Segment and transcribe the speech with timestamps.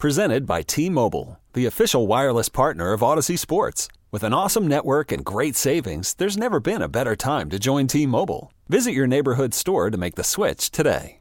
[0.00, 3.86] Presented by T-Mobile, the official wireless partner of Audacy Sports.
[4.10, 7.86] With an awesome network and great savings, there's never been a better time to join
[7.86, 8.50] T-Mobile.
[8.70, 11.20] Visit your neighborhood store to make the switch today.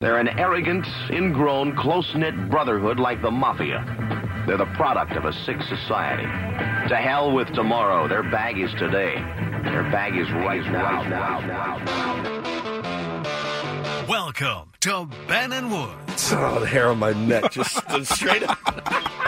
[0.00, 3.84] They're an arrogant, ingrown, close-knit brotherhood like the Mafia.
[4.46, 6.24] They're the product of a sick society.
[6.88, 8.08] To hell with tomorrow.
[8.08, 9.16] Their bag is today.
[9.62, 11.02] Their bag is right now.
[11.02, 13.03] now, now, now.
[14.16, 16.32] Welcome to Ben and Woods.
[16.32, 18.56] Oh, the hair on my neck just stood straight up.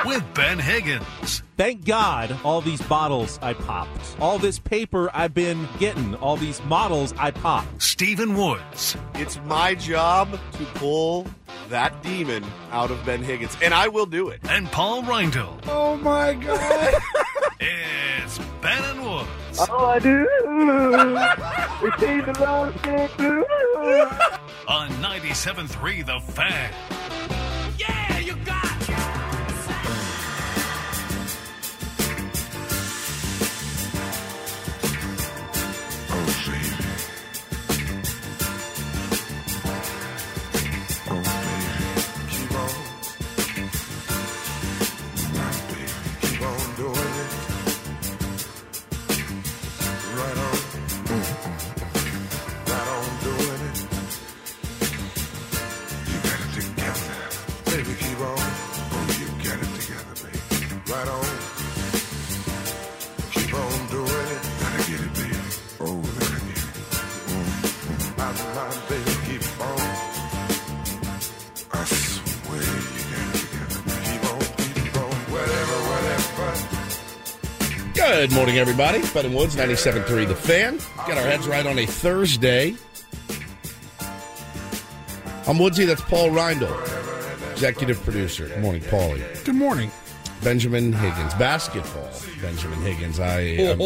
[0.07, 1.43] With Ben Higgins.
[1.57, 4.17] Thank God all these bottles I popped.
[4.21, 6.15] All this paper I've been getting.
[6.15, 7.83] All these models I popped.
[7.83, 8.97] Stephen Woods.
[9.15, 11.27] It's my job to pull
[11.69, 14.39] that demon out of Ben Higgins, and I will do it.
[14.49, 15.65] And Paul Reindl.
[15.67, 16.95] Oh my God.
[17.61, 19.59] it's Ben and Woods.
[19.71, 20.27] Oh, I do.
[21.83, 22.75] it seems the Lord
[24.69, 26.73] On 97.3 The Fan.
[78.27, 79.03] Good morning, everybody.
[79.15, 80.79] Ben and Woods, 97.3 The Fan.
[81.07, 82.75] Get our heads right on a Thursday.
[85.47, 88.49] I'm Woodsy, that's Paul Reindl, executive producer.
[88.49, 89.45] Good morning, Paulie.
[89.45, 89.93] Good morning.
[90.43, 92.11] Benjamin Higgins, basketball.
[92.43, 93.39] Benjamin Higgins, I,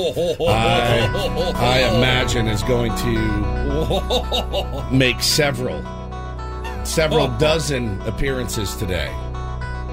[0.49, 5.83] I, I imagine is going to make several,
[6.87, 9.15] several dozen appearances today.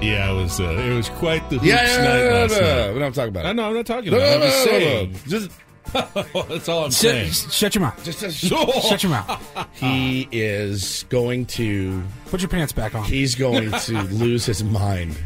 [0.00, 2.60] Yeah, it was uh, it was quite the hoops Yeah, yeah, night yeah, last yeah,
[2.60, 2.66] night.
[2.86, 2.92] yeah.
[2.92, 4.36] We're not talking about I know I'm not talking No, about.
[4.36, 4.38] it.
[4.38, 5.12] no, I'm just no, no, saying.
[5.12, 5.18] no.
[5.26, 5.50] Just
[6.48, 7.30] That's all I'm Shut, saying.
[7.32, 8.04] shut your mouth.
[8.04, 8.38] Just, just
[8.88, 9.68] Shut your mouth.
[9.72, 13.04] he is going to Put your pants back on.
[13.04, 15.16] he's going to lose his mind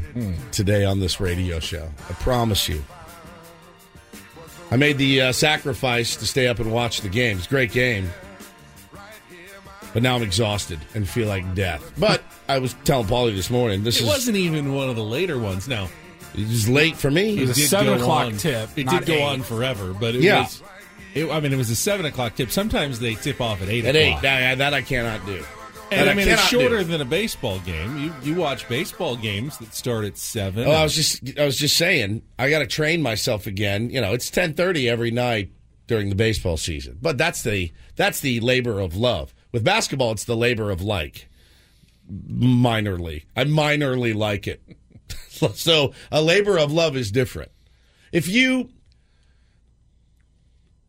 [0.52, 1.88] today on this radio show.
[2.08, 2.82] I promise you.
[4.70, 7.36] I made the uh, sacrifice to stay up and watch the game.
[7.38, 8.08] It's a great game.
[9.92, 11.92] But now I'm exhausted and feel like death.
[11.98, 15.04] But I was telling Paulie this morning, this It is wasn't even one of the
[15.04, 15.68] later ones.
[15.68, 15.88] Now
[16.34, 17.36] it was late for me.
[17.38, 19.22] It was a seven o'clock on- tip, It did go eight.
[19.22, 20.42] on forever, but it Yeah.
[20.42, 20.62] was.
[21.14, 22.50] It, I mean, it was a seven o'clock tip.
[22.50, 24.08] Sometimes they tip off at eight At eight.
[24.08, 24.22] o'clock.
[24.22, 25.44] That, that I cannot do.
[25.90, 26.84] And That I mean, it's shorter do.
[26.84, 27.98] than a baseball game.
[27.98, 30.66] You you watch baseball games that start at seven.
[30.66, 33.90] Oh, I was just I was just saying I got to train myself again.
[33.90, 35.50] You know, it's ten thirty every night
[35.88, 39.34] during the baseball season, but that's the that's the labor of love.
[39.52, 41.28] With basketball, it's the labor of like.
[42.10, 44.62] Minorly, I minorly like it.
[45.54, 47.50] so a labor of love is different.
[48.10, 48.70] If you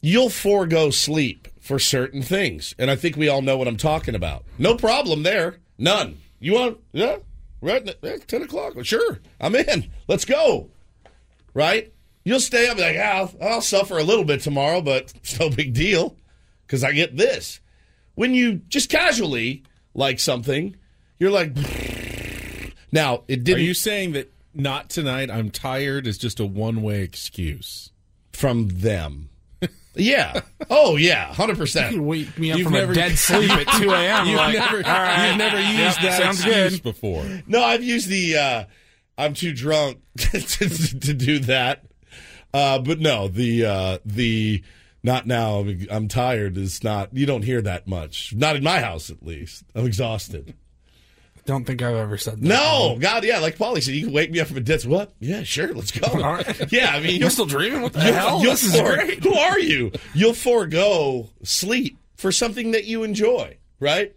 [0.01, 4.15] you'll forego sleep for certain things, and I think we all know what I'm talking
[4.15, 4.43] about.
[4.57, 6.17] No problem there, none.
[6.39, 7.17] You want yeah,
[7.61, 7.87] right?
[8.03, 8.73] eh, Ten o'clock.
[8.83, 9.91] Sure, I'm in.
[10.07, 10.69] Let's go.
[11.53, 11.93] Right?
[12.25, 15.49] You'll stay up like ah, I'll, I'll suffer a little bit tomorrow, but it's no
[15.49, 16.15] big deal
[16.65, 17.59] because I get this.
[18.15, 19.63] When you just casually
[19.93, 20.75] like something,
[21.19, 21.55] you're like.
[22.91, 25.31] Now it Are didn't Are you saying that not tonight?
[25.31, 27.91] I'm tired is just a one way excuse.
[28.31, 29.29] from them.
[29.95, 30.41] Yeah.
[30.71, 31.33] Oh yeah.
[31.33, 31.89] Hundred You percent.
[31.95, 34.27] can wake me up You've from never- a dead sleep at 2 a.m.
[34.27, 36.83] You've like, never, all right, you've never yep, used that sounds excuse good.
[36.83, 37.23] before.
[37.47, 38.63] No, I've used the uh,
[39.19, 40.69] I'm too drunk to, to,
[40.99, 41.85] to do that.
[42.53, 44.63] Uh, but no, the uh, the
[45.03, 45.59] not now.
[45.59, 46.57] I'm, I'm tired.
[46.57, 47.13] Is not.
[47.13, 48.33] You don't hear that much.
[48.35, 49.63] Not in my house, at least.
[49.75, 50.53] I'm exhausted.
[51.45, 52.41] Don't think I've ever said that.
[52.41, 53.39] No, God, yeah.
[53.39, 54.85] Like Paulie said, you can wake me up from a dead.
[54.85, 55.11] What?
[55.19, 55.73] Yeah, sure.
[55.73, 56.07] Let's go.
[56.07, 56.71] All right.
[56.71, 57.81] Yeah, I mean, You're still dreaming?
[57.81, 58.39] What the you'll- hell?
[58.39, 59.21] This is for- great.
[59.23, 59.91] Who are you?
[60.13, 64.15] You'll forego sleep for something that you enjoy, right?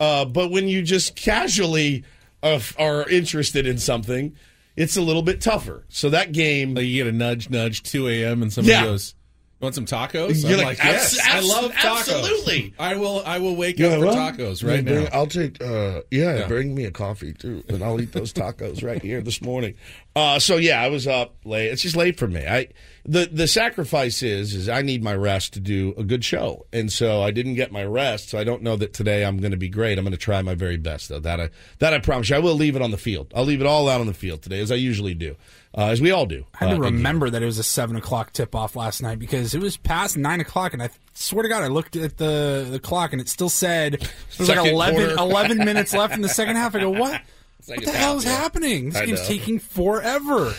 [0.00, 2.04] Uh, but when you just casually
[2.42, 4.34] uh, are interested in something,
[4.74, 5.84] it's a little bit tougher.
[5.90, 8.40] So that game, Like you get a nudge, nudge, 2 a.m.
[8.40, 8.84] and somebody Yeah.
[8.84, 9.21] goes, "You
[9.62, 11.98] want some tacos?" You're I'm like, like, "Yes, "Abs- I love tacos.
[11.98, 13.22] absolutely." I will.
[13.24, 16.48] I will wake up for tacos right now." I'll take, uh, yeah, Yeah.
[16.48, 19.74] bring me a coffee too, and I'll eat those tacos right here this morning.
[20.14, 21.68] Uh, so yeah, I was up late.
[21.68, 22.44] It's just late for me.
[22.46, 22.68] I
[23.06, 26.92] the the sacrifice is is I need my rest to do a good show, and
[26.92, 28.28] so I didn't get my rest.
[28.28, 29.96] So I don't know that today I'm going to be great.
[29.98, 31.20] I'm going to try my very best though.
[31.20, 31.48] That I
[31.78, 32.36] that I promise you.
[32.36, 33.32] I will leave it on the field.
[33.34, 35.34] I'll leave it all out on the field today, as I usually do,
[35.76, 36.44] uh, as we all do.
[36.54, 39.18] I had to uh, remember that it was a seven o'clock tip off last night
[39.18, 42.66] because it was past nine o'clock, and I swear to God, I looked at the
[42.70, 46.20] the clock and it still said it was like Second 11, 11 minutes left in
[46.20, 46.74] the second half.
[46.74, 47.20] I go, what?
[47.64, 48.90] What the hell is happening?
[48.90, 49.26] This I game's know.
[49.28, 50.52] taking forever.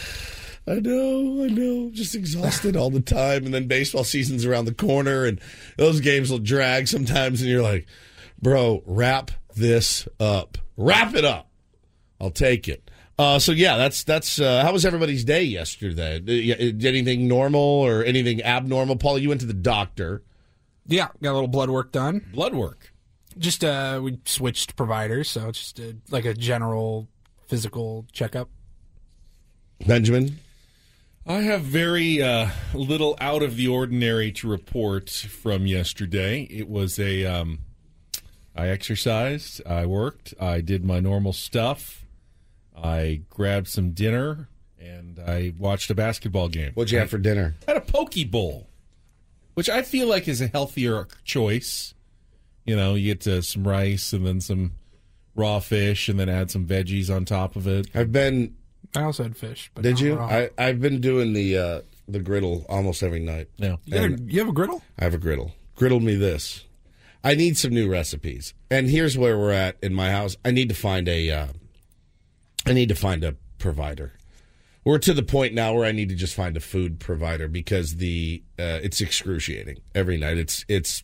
[0.66, 1.90] I know, I know.
[1.92, 3.44] Just exhausted all the time.
[3.44, 5.42] And then baseball season's around the corner, and
[5.78, 7.42] those games will drag sometimes.
[7.42, 7.88] And you're like,
[8.42, 10.58] bro, wrap this up.
[10.78, 11.50] Wrap it up.
[12.22, 12.83] I'll take it.
[13.18, 14.40] Uh, so yeah, that's that's.
[14.40, 16.20] Uh, how was everybody's day yesterday?
[16.20, 18.96] Did, did anything normal or anything abnormal?
[18.96, 20.24] Paul, you went to the doctor.
[20.88, 22.26] Yeah, got a little blood work done.
[22.34, 22.92] Blood work.
[23.38, 27.08] Just uh, we switched providers, so it's just a, like a general
[27.48, 28.50] physical checkup.
[29.86, 30.40] Benjamin,
[31.26, 36.44] I have very uh, little out of the ordinary to report from yesterday.
[36.44, 37.26] It was a.
[37.26, 37.60] Um,
[38.56, 39.66] I exercised.
[39.66, 40.34] I worked.
[40.40, 42.03] I did my normal stuff.
[42.76, 44.50] I grabbed some dinner
[44.80, 46.72] and I watched a basketball game.
[46.74, 47.56] what'd you have for dinner?
[47.68, 48.68] I had a poke bowl,
[49.54, 51.94] which I feel like is a healthier choice.
[52.66, 54.74] You know, you get uh, some rice and then some
[55.36, 57.88] raw fish, and then add some veggies on top of it.
[57.94, 58.56] I've been.
[58.96, 59.72] I also had fish.
[59.74, 60.16] But Did you?
[60.16, 60.28] raw.
[60.28, 63.50] I I've been doing the uh, the griddle almost every night.
[63.58, 63.78] Yeah.
[63.86, 64.84] you, got a- you have a griddle?
[65.00, 65.52] I have a griddle.
[65.76, 66.66] Griddle me this.
[67.24, 68.54] I need some new recipes.
[68.70, 70.36] And here's where we're at in my house.
[70.46, 71.32] I need to find a.
[71.32, 71.48] Uh,
[72.66, 74.14] I need to find a provider.
[74.86, 77.98] We're to the point now where I need to just find a food provider because
[77.98, 80.38] the uh, it's excruciating every night.
[80.38, 81.04] It's it's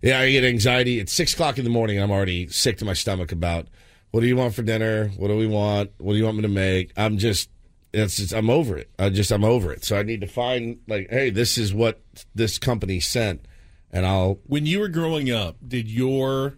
[0.00, 0.20] yeah.
[0.20, 1.00] I get anxiety.
[1.00, 2.00] It's six o'clock in the morning.
[2.00, 3.66] I'm already sick to my stomach about
[4.12, 5.08] what do you want for dinner?
[5.16, 5.90] What do we want?
[5.98, 6.92] What do you want me to make?
[6.96, 7.50] I'm just
[7.92, 8.90] it's, it's I'm over it.
[8.96, 9.84] I just I'm over it.
[9.84, 12.00] So I need to find like, hey, this is what
[12.34, 13.46] this company sent,
[13.90, 16.54] and I'll When you were growing up, did your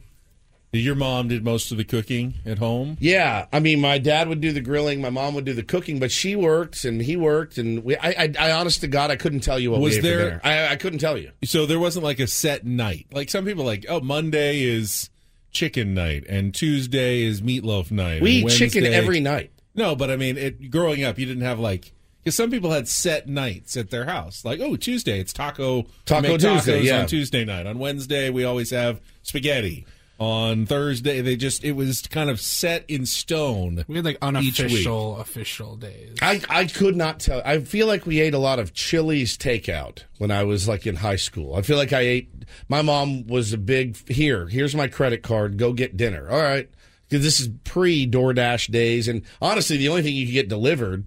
[0.78, 2.96] your mom did most of the cooking at home?
[3.00, 5.98] Yeah, I mean, my dad would do the grilling, my mom would do the cooking,
[5.98, 7.96] but she worked and he worked, and we.
[7.96, 10.40] I, I, I honest to God, I couldn't tell you what Was there-.
[10.44, 11.32] I, I couldn't tell you.
[11.44, 13.06] So there wasn't like a set night.
[13.12, 15.10] Like some people like, oh, Monday is
[15.56, 18.20] chicken night and Tuesday is meatloaf night.
[18.20, 19.52] We eat chicken every night.
[19.74, 21.92] No, but I mean, it, growing up, you didn't have like
[22.22, 24.44] because some people had set nights at their house.
[24.44, 27.00] Like, oh, Tuesday it's taco Taco Tuesday, tacos yeah.
[27.00, 29.86] On Tuesday night, on Wednesday we always have spaghetti.
[30.18, 33.84] On Thursday, they just it was kind of set in stone.
[33.86, 34.70] We had like Each week.
[34.70, 36.16] unofficial official days.
[36.22, 37.42] I, I could not tell.
[37.44, 40.96] I feel like we ate a lot of Chili's takeout when I was like in
[40.96, 41.54] high school.
[41.54, 42.32] I feel like I ate.
[42.68, 44.46] My mom was a big here.
[44.46, 45.58] Here's my credit card.
[45.58, 46.30] Go get dinner.
[46.30, 46.70] All right,
[47.08, 51.04] because this is pre DoorDash days, and honestly, the only thing you could get delivered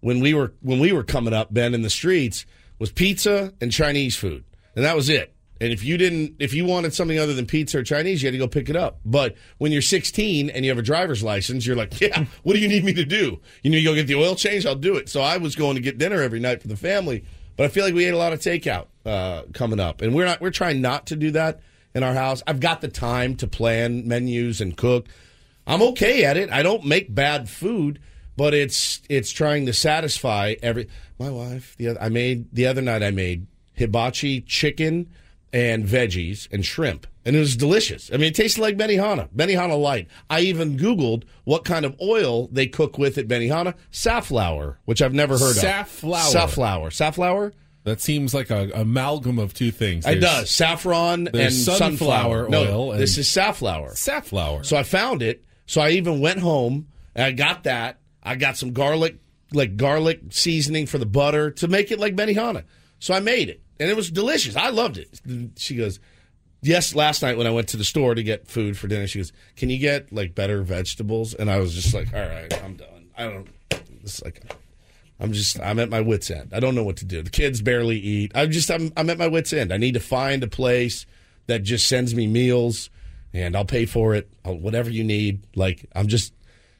[0.00, 2.46] when we were when we were coming up, Ben, in the streets
[2.78, 4.44] was pizza and Chinese food,
[4.76, 5.32] and that was it.
[5.60, 8.32] And if you didn't, if you wanted something other than pizza or Chinese, you had
[8.32, 9.00] to go pick it up.
[9.04, 12.58] But when you're 16 and you have a driver's license, you're like, yeah, what do
[12.58, 13.40] you need me to do?
[13.62, 14.66] You need to go get the oil change?
[14.66, 15.08] I'll do it.
[15.08, 17.24] So I was going to get dinner every night for the family.
[17.56, 20.26] But I feel like we ate a lot of takeout uh, coming up, and we're
[20.26, 20.40] not.
[20.40, 21.60] We're trying not to do that
[21.94, 22.42] in our house.
[22.46, 25.06] I've got the time to plan menus and cook.
[25.66, 26.50] I'm okay at it.
[26.50, 27.98] I don't make bad food,
[28.36, 30.88] but it's it's trying to satisfy every.
[31.18, 33.02] My wife, the other, I made the other night.
[33.02, 35.08] I made hibachi chicken
[35.52, 38.10] and veggies and shrimp, and it was delicious.
[38.12, 40.08] I mean, it tasted like Benihana, Benihana light.
[40.28, 43.74] I even Googled what kind of oil they cook with at Benihana.
[43.90, 46.20] Safflower, which I've never heard Safflower.
[46.20, 46.28] of.
[46.28, 46.30] Safflower.
[46.30, 46.90] Safflower.
[46.90, 47.52] Safflower?
[47.84, 50.04] That seems like a amalgam of two things.
[50.06, 53.94] It does saffron and there's sunflower sunflower No, oil and- this is safflower.
[53.94, 54.64] Safflower.
[54.64, 55.44] So I found it.
[55.66, 58.00] So I even went home and I got that.
[58.24, 59.18] I got some garlic,
[59.52, 62.64] like garlic seasoning for the butter to make it like Benihana.
[62.98, 64.56] So I made it, and it was delicious.
[64.56, 65.20] I loved it.
[65.56, 66.00] She goes,
[66.62, 69.18] "Yes." Last night when I went to the store to get food for dinner, she
[69.18, 72.76] goes, "Can you get like better vegetables?" And I was just like, "All right, I'm
[72.76, 73.10] done.
[73.16, 73.48] I don't."
[74.02, 74.42] It's like.
[75.18, 76.52] I'm just I'm at my wits end.
[76.52, 77.22] I don't know what to do.
[77.22, 78.32] The kids barely eat.
[78.34, 79.72] I'm just I'm I'm at my wits end.
[79.72, 81.06] I need to find a place
[81.46, 82.90] that just sends me meals
[83.32, 84.28] and I'll pay for it.
[84.44, 85.42] I'll, whatever you need.
[85.56, 86.34] Like I'm just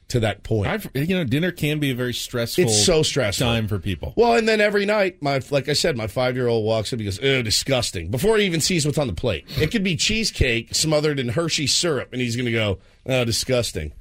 [0.09, 0.67] to that point.
[0.67, 2.63] I've, you know, dinner can be a very stressful.
[2.63, 3.45] It's so stressful.
[3.45, 4.13] time for people.
[4.15, 6.99] Well, and then every night, my like I said, my five year old walks up.
[6.99, 9.95] He goes, "Ew, disgusting!" Before he even sees what's on the plate, it could be
[9.95, 13.93] cheesecake smothered in Hershey syrup, and he's going to go, "Oh, disgusting."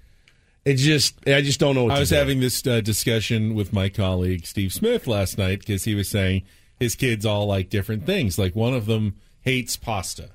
[0.64, 1.84] It just, I just don't know.
[1.84, 2.16] what I was do.
[2.16, 6.42] having this uh, discussion with my colleague Steve Smith last night because he was saying
[6.80, 8.36] his kids all like different things.
[8.36, 10.30] Like one of them hates pasta.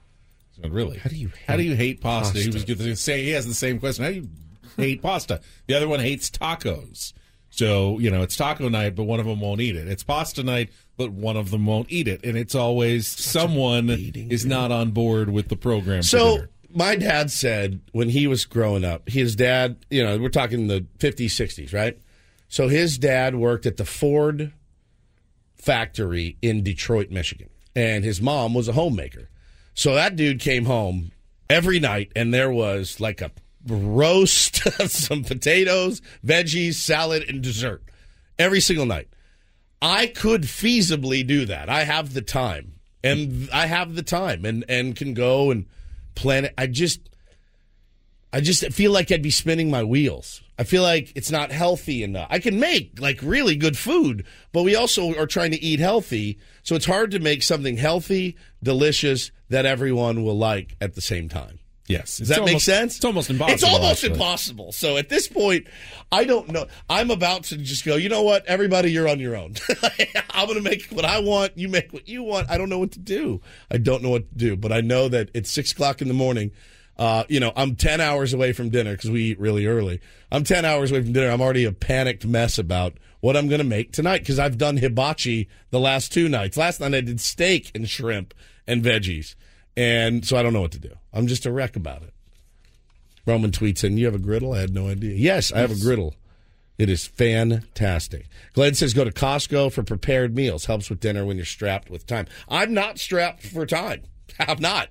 [0.61, 2.39] So really, how do you how do you hate pasta?
[2.39, 2.75] He was pasta?
[2.75, 4.05] going to say he has the same question.
[4.05, 4.29] How do you
[4.77, 5.41] hate pasta?
[5.67, 7.13] The other one hates tacos.
[7.49, 9.87] So you know it's taco night, but one of them won't eat it.
[9.87, 14.45] It's pasta night, but one of them won't eat it, and it's always someone is
[14.45, 16.01] not on board with the program.
[16.03, 20.67] So my dad said when he was growing up, his dad, you know, we're talking
[20.67, 21.99] the 50s, 60s, right?
[22.47, 24.53] So his dad worked at the Ford
[25.55, 29.29] factory in Detroit, Michigan, and his mom was a homemaker.
[29.73, 31.11] So that dude came home
[31.49, 33.31] every night, and there was like a
[33.67, 34.55] roast,
[34.89, 37.83] some potatoes, veggies, salad, and dessert
[38.37, 39.07] every single night.
[39.81, 41.69] I could feasibly do that.
[41.69, 45.65] I have the time, and I have the time, and and can go and
[46.15, 46.53] plan it.
[46.57, 47.09] I just,
[48.31, 50.41] I just feel like I'd be spinning my wheels.
[50.59, 52.27] I feel like it's not healthy enough.
[52.29, 56.37] I can make like really good food, but we also are trying to eat healthy,
[56.61, 61.27] so it's hard to make something healthy, delicious that everyone will like at the same
[61.27, 61.57] time.
[61.87, 62.95] Yes, Does that make sense?
[62.97, 63.53] It's almost impossible.
[63.53, 64.13] It's almost actually.
[64.13, 64.71] impossible.
[64.71, 65.67] So at this point,
[66.11, 66.67] I don't know.
[66.89, 68.45] I'm about to just go, you know what?
[68.45, 69.55] Everybody, you're on your own.
[70.31, 71.57] I'm going to make what I want.
[71.57, 72.49] You make what you want.
[72.49, 73.41] I don't know what to do.
[73.69, 76.13] I don't know what to do, but I know that it's six o'clock in the
[76.13, 76.51] morning.
[76.97, 80.01] Uh, you know, I'm 10 hours away from dinner because we eat really early.
[80.31, 81.31] I'm 10 hours away from dinner.
[81.31, 84.77] I'm already a panicked mess about what I'm going to make tonight because I've done
[84.77, 86.57] hibachi the last two nights.
[86.57, 88.33] Last night I did steak and shrimp
[88.67, 89.35] and veggies.
[89.77, 90.93] And so I don't know what to do.
[91.13, 92.13] I'm just a wreck about it.
[93.25, 94.53] Roman tweets in, You have a griddle?
[94.53, 95.13] I had no idea.
[95.15, 96.15] Yes, I have a griddle.
[96.77, 98.25] It is fantastic.
[98.53, 100.65] Glenn says go to Costco for prepared meals.
[100.65, 102.25] Helps with dinner when you're strapped with time.
[102.49, 104.03] I'm not strapped for time.
[104.39, 104.89] I'm not.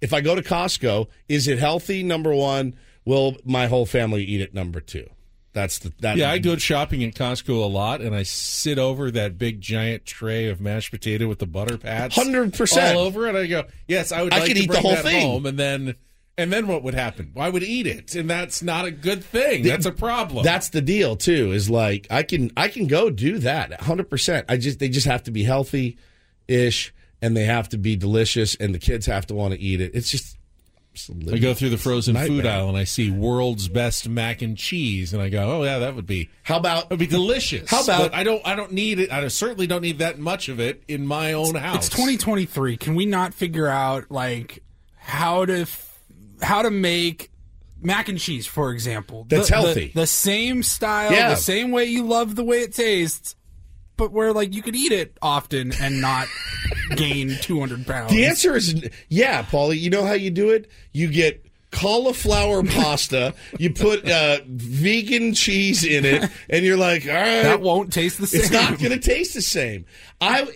[0.00, 2.02] If I go to Costco, is it healthy?
[2.02, 2.74] Number one.
[3.06, 4.52] Will my whole family eat it?
[4.52, 5.08] Number two.
[5.52, 6.16] That's the that.
[6.16, 10.06] Yeah, I go shopping at Costco a lot, and I sit over that big giant
[10.06, 12.94] tray of mashed potato with the butter pats, 100%.
[12.94, 13.34] all over it.
[13.34, 14.32] I go, yes, I would.
[14.32, 15.26] I like could to eat the whole that thing.
[15.26, 15.96] home, and then,
[16.38, 17.32] and then what would happen?
[17.36, 19.64] I would eat it, and that's not a good thing.
[19.64, 20.44] That's a problem.
[20.44, 21.50] That's the deal too.
[21.50, 24.08] Is like I can I can go do that 100.
[24.08, 25.98] percent I just they just have to be healthy,
[26.46, 29.80] ish, and they have to be delicious, and the kids have to want to eat
[29.80, 29.90] it.
[29.94, 30.36] It's just.
[30.92, 34.42] It's a I go through the frozen food aisle and I see world's best mac
[34.42, 37.06] and cheese, and I go, oh yeah, that would be How about it would be
[37.06, 37.70] delicious.
[37.70, 39.12] How about- But I don't I don't need it.
[39.12, 41.86] I certainly don't need that much of it in my own house.
[41.86, 42.76] It's 2023.
[42.76, 44.62] Can we not figure out like
[44.96, 45.98] how to f-
[46.42, 47.30] how to make
[47.82, 49.26] mac and cheese, for example?
[49.28, 49.92] That's The- the- healthy.
[49.94, 51.30] The, same style, Yeah.
[51.30, 53.34] the same way you love the way it tastes,
[54.00, 56.26] but where like you could eat it often and not
[56.96, 58.10] gain 200 pounds.
[58.10, 59.78] The answer is yeah, Paulie.
[59.78, 60.70] You know how you do it?
[60.92, 67.12] You get cauliflower pasta, you put uh, vegan cheese in it, and you're like, all
[67.12, 68.40] right, that won't taste the same.
[68.40, 69.84] it's not going to taste the same.
[70.18, 70.48] I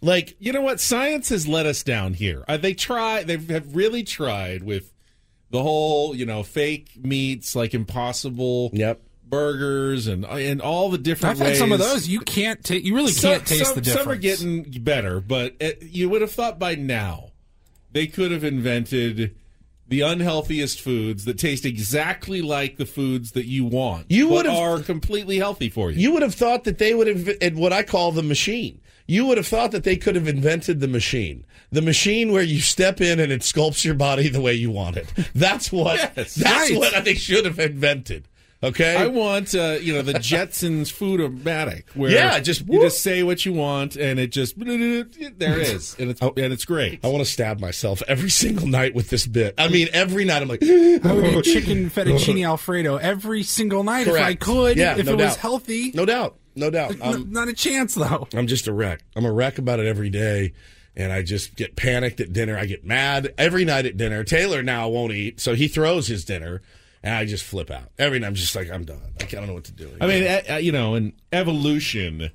[0.00, 0.80] like You know what?
[0.80, 2.42] Science has let us down here.
[2.48, 3.22] Uh, they try.
[3.22, 4.94] They have really tried with
[5.50, 9.02] the whole, you know, fake meats like Impossible Yep.
[9.28, 11.40] Burgers and and all the different.
[11.40, 12.08] I've had some of those.
[12.08, 12.84] You can't take.
[12.84, 14.04] You really Some- can't taste some, the difference.
[14.04, 17.30] Some are getting better, but it, you would have thought by now
[17.92, 19.34] they could have invented
[19.86, 24.06] the unhealthiest foods that taste exactly like the foods that you want.
[24.10, 25.98] You but would have- are completely healthy for you.
[25.98, 28.80] You would have thought that they would have at what I call the machine.
[29.06, 31.46] You would have thought that they could have invented the machine.
[31.72, 34.98] The machine where you step in and it sculpts your body the way you want
[34.98, 35.10] it.
[35.34, 36.78] That's what Yes, that's right.
[36.78, 38.28] what they should have invented.
[38.60, 38.96] Okay?
[38.96, 43.46] I want, uh, you know, the Jetsons Foodomatic, where Yeah, just you just say what
[43.46, 47.04] you want, and it just there it is, and it's and it's great.
[47.04, 49.54] I want to stab myself every single night with this bit.
[49.58, 54.08] I mean, every night I'm like, I would eat chicken fettuccine alfredo every single night
[54.08, 54.76] if I could.
[54.76, 55.92] Yeah, if no it was healthy.
[55.94, 56.92] no doubt, no doubt.
[56.92, 58.26] N- I'm, not a chance though.
[58.34, 59.00] I'm just a wreck.
[59.14, 60.52] I'm a wreck about it every day.
[60.96, 62.58] And I just get panicked at dinner.
[62.58, 64.24] I get mad every night at dinner.
[64.24, 66.60] Taylor now won't eat, so he throws his dinner,
[67.02, 67.90] and I just flip out.
[67.98, 69.00] Every night I'm just like, I'm done.
[69.20, 69.90] I don't know what to do.
[70.00, 72.30] I mean, uh, uh, you know, and evolution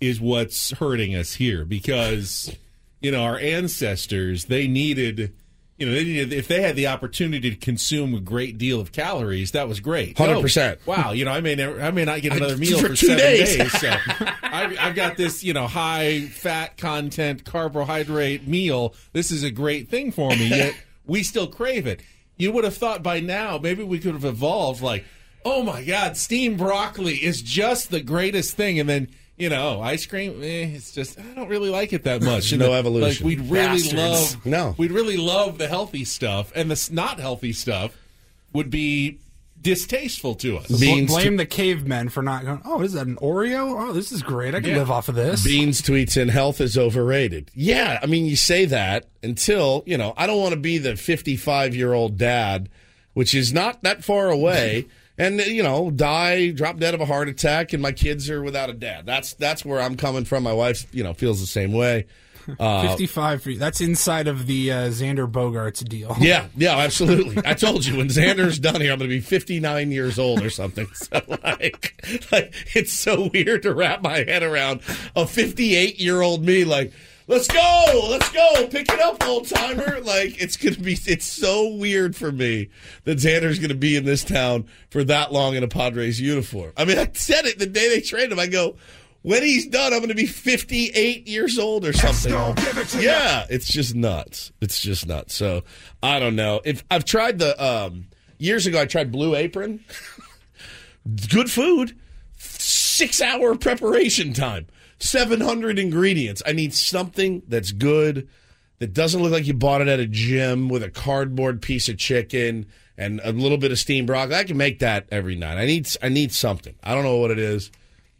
[0.00, 2.54] is what's hurting us here because
[3.00, 5.34] you know our ancestors they needed.
[5.78, 8.92] You know, they needed, if they had the opportunity to consume a great deal of
[8.92, 10.16] calories, that was great.
[10.16, 10.76] 100%.
[10.76, 12.94] Oh, wow, you know, I may never, I may not get another meal for for,
[12.94, 13.56] two seven days.
[13.56, 13.80] days.
[13.80, 13.90] so
[14.42, 18.94] I've, I've got this, you know, high fat content carbohydrate meal.
[19.12, 20.50] This is a great thing for me.
[20.50, 22.02] Yet we still crave it.
[22.36, 25.04] You would have thought by now maybe we could have evolved like,
[25.44, 29.08] oh my god, steamed broccoli is just the greatest thing, and then.
[29.38, 30.40] You know, ice cream.
[30.42, 32.52] Eh, it's just I don't really like it that much.
[32.52, 33.26] And No the- evolution.
[33.26, 34.34] Like we'd really Bastards.
[34.36, 34.46] love.
[34.46, 34.74] No.
[34.76, 37.96] we'd really love the healthy stuff, and the not healthy stuff
[38.52, 39.18] would be
[39.62, 40.68] distasteful to us.
[40.80, 42.60] Beans Blame the cavemen for not going.
[42.64, 43.88] Oh, is that an Oreo?
[43.88, 44.54] Oh, this is great.
[44.54, 44.78] I can Yeah.
[44.78, 45.44] live off of this.
[45.44, 47.50] Beans tweets in health is overrated.
[47.54, 50.96] Yeah, I mean, you say that until, you know, I don't want to be the
[50.96, 52.68] 55 year old dad,
[53.14, 54.86] which is not that far away,
[55.18, 58.42] and, uh, you know, die, drop dead of a heart attack, and my kids are
[58.42, 59.06] without a dad.
[59.06, 60.42] That's that's where I'm coming from.
[60.42, 62.06] My wife, you know, feels the same way.
[62.58, 63.58] Uh, 55 for you.
[63.58, 66.16] That's inside of the uh, Xander Bogaerts deal.
[66.20, 67.42] yeah, yeah, absolutely.
[67.44, 70.50] I told you when Xander's done here, I'm going to be 59 years old or
[70.50, 70.86] something.
[71.02, 71.94] So like,
[72.30, 74.80] like, it's so weird to wrap my head around
[75.16, 76.64] a 58 year old me.
[76.64, 76.92] Like,
[77.26, 80.00] let's go, let's go, pick it up, old timer.
[80.02, 80.98] Like, it's going to be.
[81.06, 82.70] It's so weird for me
[83.04, 86.72] that Xander's going to be in this town for that long in a Padres uniform.
[86.76, 88.38] I mean, I said it the day they traded him.
[88.40, 88.76] I go.
[89.22, 92.32] When he's done, I'm going to be 58 years old or something.
[93.00, 94.52] Yeah, it's just nuts.
[94.60, 95.34] It's just nuts.
[95.34, 95.62] So
[96.02, 96.60] I don't know.
[96.64, 98.06] If I've tried the um,
[98.38, 99.84] years ago, I tried Blue Apron.
[101.30, 101.96] Good food.
[102.36, 104.66] Six hour preparation time.
[104.98, 106.42] 700 ingredients.
[106.46, 108.28] I need something that's good,
[108.78, 111.98] that doesn't look like you bought it at a gym with a cardboard piece of
[111.98, 114.36] chicken and a little bit of steamed broccoli.
[114.36, 115.58] I can make that every night.
[115.58, 116.74] I need I need something.
[116.82, 117.70] I don't know what it is,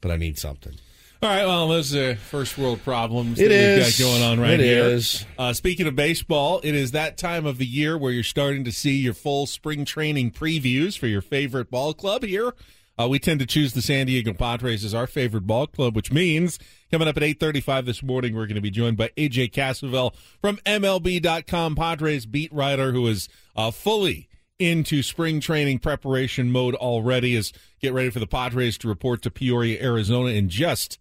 [0.00, 0.74] but I need something.
[1.22, 3.86] All right, well, those are first world problems It that is.
[3.86, 4.84] we've got going on right It here.
[4.86, 5.24] is.
[5.38, 8.72] Uh, speaking of baseball, it is that time of the year where you're starting to
[8.72, 12.52] see your full spring training previews for your favorite ball club here.
[12.98, 16.10] Uh, we tend to choose the San Diego Padres as our favorite ball club, which
[16.10, 16.58] means
[16.90, 20.56] coming up at 8.35 this morning, we're going to be joined by AJ Cassavell from
[20.66, 27.52] MLB.com, Padres beat writer who is uh, fully into spring training preparation mode already as
[27.80, 30.98] get ready for the Padres to report to Peoria, Arizona in just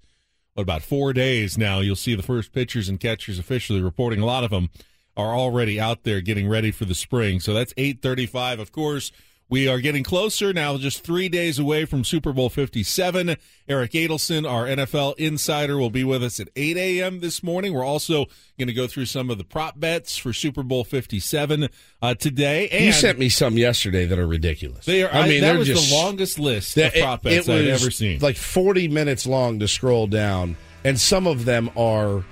[0.54, 1.80] what about four days now.
[1.80, 4.20] You'll see the first pitchers and catchers officially reporting.
[4.20, 4.70] A lot of them
[5.16, 7.40] are already out there getting ready for the spring.
[7.40, 8.60] So that's 835.
[8.60, 9.12] Of course,
[9.52, 13.36] we are getting closer now, just three days away from Super Bowl 57.
[13.68, 17.20] Eric Adelson, our NFL insider, will be with us at 8 a.m.
[17.20, 17.74] this morning.
[17.74, 21.68] We're also going to go through some of the prop bets for Super Bowl 57
[22.02, 22.70] uh, today.
[22.70, 24.86] And you sent me some yesterday that are ridiculous.
[24.86, 27.50] They are, I mean, that they're was just the longest list that- of prop bets
[27.50, 28.20] I've ever seen.
[28.20, 32.24] Like 40 minutes long to scroll down, and some of them are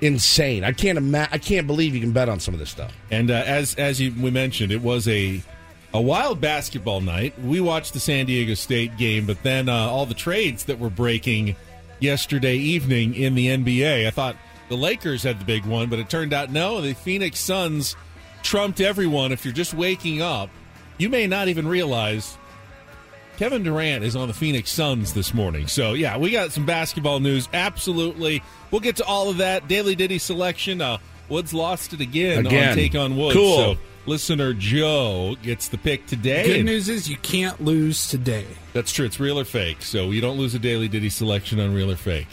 [0.00, 0.62] insane.
[0.62, 2.92] I can't ima- I can't believe you can bet on some of this stuff.
[3.10, 5.42] And uh, as as you, we mentioned, it was a
[5.94, 7.38] a wild basketball night.
[7.40, 10.90] We watched the San Diego State game, but then uh, all the trades that were
[10.90, 11.56] breaking
[12.00, 14.06] yesterday evening in the NBA.
[14.06, 14.36] I thought
[14.68, 16.80] the Lakers had the big one, but it turned out no.
[16.80, 17.94] The Phoenix Suns
[18.42, 19.32] trumped everyone.
[19.32, 20.50] If you're just waking up,
[20.98, 22.36] you may not even realize
[23.36, 25.66] Kevin Durant is on the Phoenix Suns this morning.
[25.66, 27.48] So, yeah, we got some basketball news.
[27.52, 28.42] Absolutely.
[28.70, 29.68] We'll get to all of that.
[29.68, 30.80] Daily Diddy selection.
[30.80, 32.70] Uh, Woods lost it again, Again.
[32.70, 33.34] on Take on Woods.
[33.34, 33.56] Cool.
[33.56, 36.46] So, listener Joe gets the pick today.
[36.46, 38.46] Good news is you can't lose today.
[38.72, 39.06] That's true.
[39.06, 39.82] It's real or fake.
[39.82, 42.28] So, you don't lose a Daily Diddy selection on real or fake.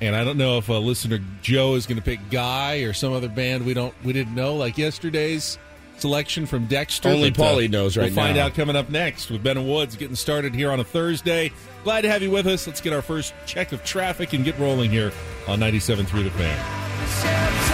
[0.00, 3.12] And I don't know if uh, listener Joe is going to pick Guy or some
[3.12, 5.56] other band we don't we didn't know like yesterday's
[5.96, 7.08] selection from Dexter.
[7.08, 8.46] Only But, uh, Paulie knows right We'll find now.
[8.46, 11.52] out coming up next with Ben and Woods getting started here on a Thursday.
[11.84, 12.66] Glad to have you with us.
[12.66, 15.12] Let's get our first check of traffic and get rolling here
[15.46, 17.73] on 97.3 The Fan.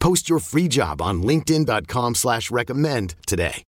[0.00, 3.62] Post your free job on linkedin.com slash recommend today.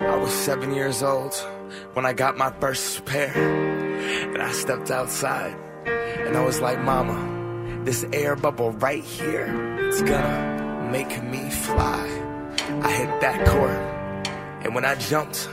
[0.00, 1.34] I was seven years old
[1.92, 3.32] when I got my first pair.
[3.32, 9.46] And I stepped outside and I was like, Mama, this air bubble right here,
[9.88, 12.04] it's gonna make me fly.
[12.82, 13.78] I hit that court
[14.64, 15.48] and when I jumped,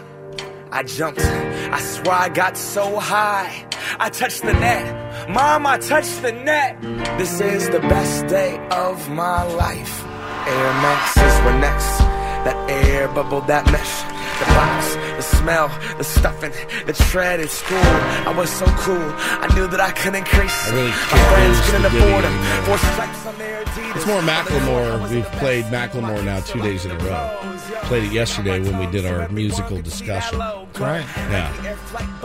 [0.72, 1.20] I jumped.
[1.22, 3.66] I swear I got so high.
[4.00, 5.30] I touched the net.
[5.30, 6.80] Mom, I touched the net.
[7.18, 10.04] This is the best day of my life.
[10.48, 11.98] Air Maxes were next.
[12.46, 13.96] That air bubble, that mesh.
[14.40, 14.96] The box,
[15.30, 16.52] smell, the stuffing,
[16.86, 17.78] the tread at school.
[17.78, 19.14] I was so cool.
[19.44, 20.58] I knew that I couldn't increase.
[20.68, 22.66] I really My can't friends couldn't afford spaghetti them.
[22.66, 23.96] Four stripes on their Adidas.
[23.96, 25.10] It's more Macklemore.
[25.10, 27.40] We've played Macklemore now two days in a row.
[27.84, 30.40] Played it yesterday when we did our musical discussion.
[30.40, 31.06] Right.
[31.16, 31.78] Yeah.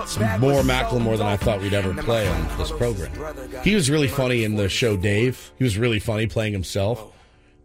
[0.05, 3.11] Some more Macklemore than I thought we'd ever play on this program.
[3.63, 5.53] He was really funny in the show Dave.
[5.57, 7.14] He was really funny playing himself.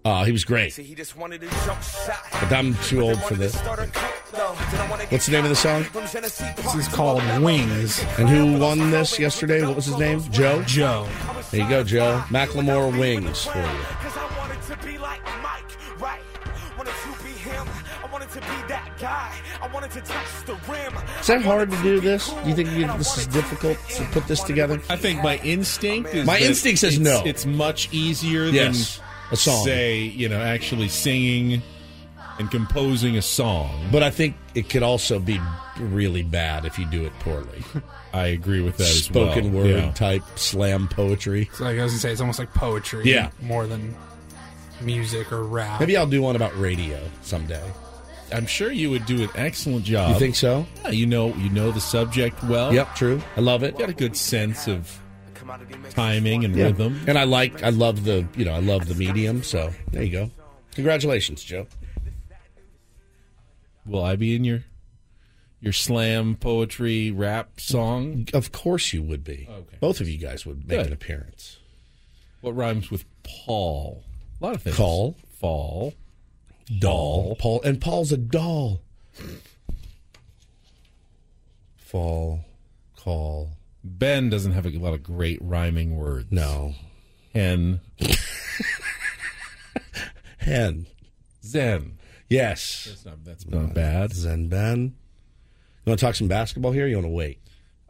[0.06, 0.74] Uh, he was great.
[0.76, 2.24] He just wanted to jump shot.
[2.32, 3.56] But I'm too old for this.
[3.58, 5.86] What's the name of the song?
[5.94, 8.04] This is called Wings.
[8.18, 9.66] And who won this yesterday?
[9.66, 10.22] What was his name?
[10.32, 10.64] Joe?
[10.64, 11.08] Joe.
[11.52, 12.24] There you go, Joe.
[12.30, 14.00] Macklemore Wings for you.
[21.20, 22.30] Is that hard to do this?
[22.30, 24.82] Do you think you, this is difficult to put this together?
[24.90, 27.24] I think my instinct is My instinct says no.
[27.26, 29.64] It's much easier Yes, than a song.
[29.66, 31.62] say you know actually singing
[32.40, 33.70] and composing a song.
[33.92, 35.40] But I think it could also be
[35.78, 37.64] really bad if you do it poorly.
[38.14, 38.84] I agree with that.
[38.88, 39.64] as Spoken well.
[39.66, 39.92] word Yeah.
[39.92, 41.50] type slam poetry.
[41.54, 43.04] So like I was gonna say, it's almost like poetry.
[43.06, 43.30] Yeah.
[43.42, 43.94] More than
[44.82, 45.80] music or rap.
[45.80, 47.64] Maybe I'll do one about radio someday.
[48.32, 50.14] I'm sure you would do an excellent job.
[50.14, 50.66] You think so?
[50.84, 52.74] Yeah, you know, you know the subject well.
[52.74, 53.22] Yep, true.
[53.36, 53.74] I love it.
[53.74, 54.98] You Got a good sense of
[55.90, 56.66] timing and Yeah.
[56.66, 57.02] rhythm.
[57.08, 59.44] And I like, I love the, you know, I love the medium.
[59.44, 60.32] So there you go.
[60.76, 61.68] Congratulations, Joe.
[63.86, 64.64] Will I be in your
[65.62, 68.28] your slam poetry rap song?
[68.34, 69.48] Of course you would be.
[69.50, 69.78] Okay.
[69.80, 70.88] Both of you guys would make Good.
[70.88, 71.58] an appearance.
[72.42, 74.04] What rhymes with Paul?
[74.40, 74.76] A lot of things.
[74.78, 75.18] Call.
[75.32, 75.94] fall,
[76.80, 77.36] Doll.
[77.40, 78.82] Paul and Paul's a doll.
[81.78, 82.46] Fall,
[82.96, 83.52] call.
[83.84, 86.28] Ben doesn't have a lot of great rhyming words.
[86.32, 86.74] No.
[87.34, 87.80] Hen,
[90.40, 90.88] Hen.
[91.44, 91.98] Zen.
[92.28, 92.86] Yes.
[92.90, 94.14] That's not that's not bad.
[94.14, 94.96] Zen Ben.
[95.86, 96.86] You want to talk some basketball here?
[96.86, 97.40] Or you want to wait?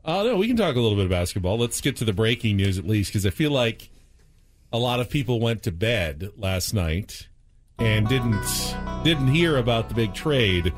[0.05, 1.57] Uh, no, we can talk a little bit of basketball.
[1.57, 3.89] Let's get to the breaking news at least, because I feel like
[4.71, 7.27] a lot of people went to bed last night
[7.77, 10.73] and didn't didn't hear about the big trade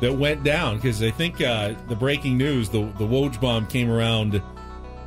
[0.00, 0.76] that went down.
[0.76, 4.42] Because I think uh, the breaking news, the the Woj bomb came around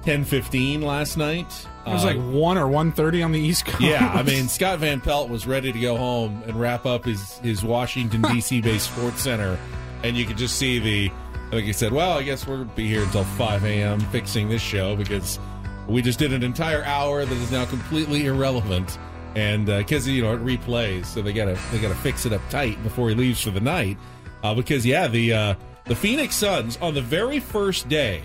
[0.03, 1.47] ten fifteen last night.
[1.85, 3.81] It was Uh, like one or one thirty on the East Coast.
[3.81, 7.37] yeah, I mean Scott Van Pelt was ready to go home and wrap up his
[7.39, 8.61] his Washington D.C.
[8.61, 9.57] based sports center,
[10.03, 11.11] and you could just see the
[11.51, 11.91] like he said.
[11.91, 13.99] Well, I guess we're gonna be here until five a.m.
[13.99, 15.39] fixing this show because
[15.87, 18.97] we just did an entire hour that is now completely irrelevant,
[19.35, 22.81] and because you know it replays, so they gotta they gotta fix it up tight
[22.83, 23.97] before he leaves for the night.
[24.43, 28.21] Uh, because yeah, the uh, the Phoenix Suns on the very first day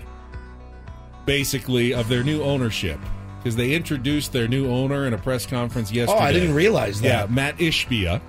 [1.25, 2.99] basically of their new ownership
[3.37, 6.19] because they introduced their new owner in a press conference yesterday.
[6.19, 7.29] Oh, I didn't realize that.
[7.29, 8.21] Yeah, Mat Ishbia,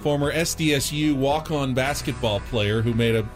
[0.00, 3.26] former SDSU walk-on basketball player who made a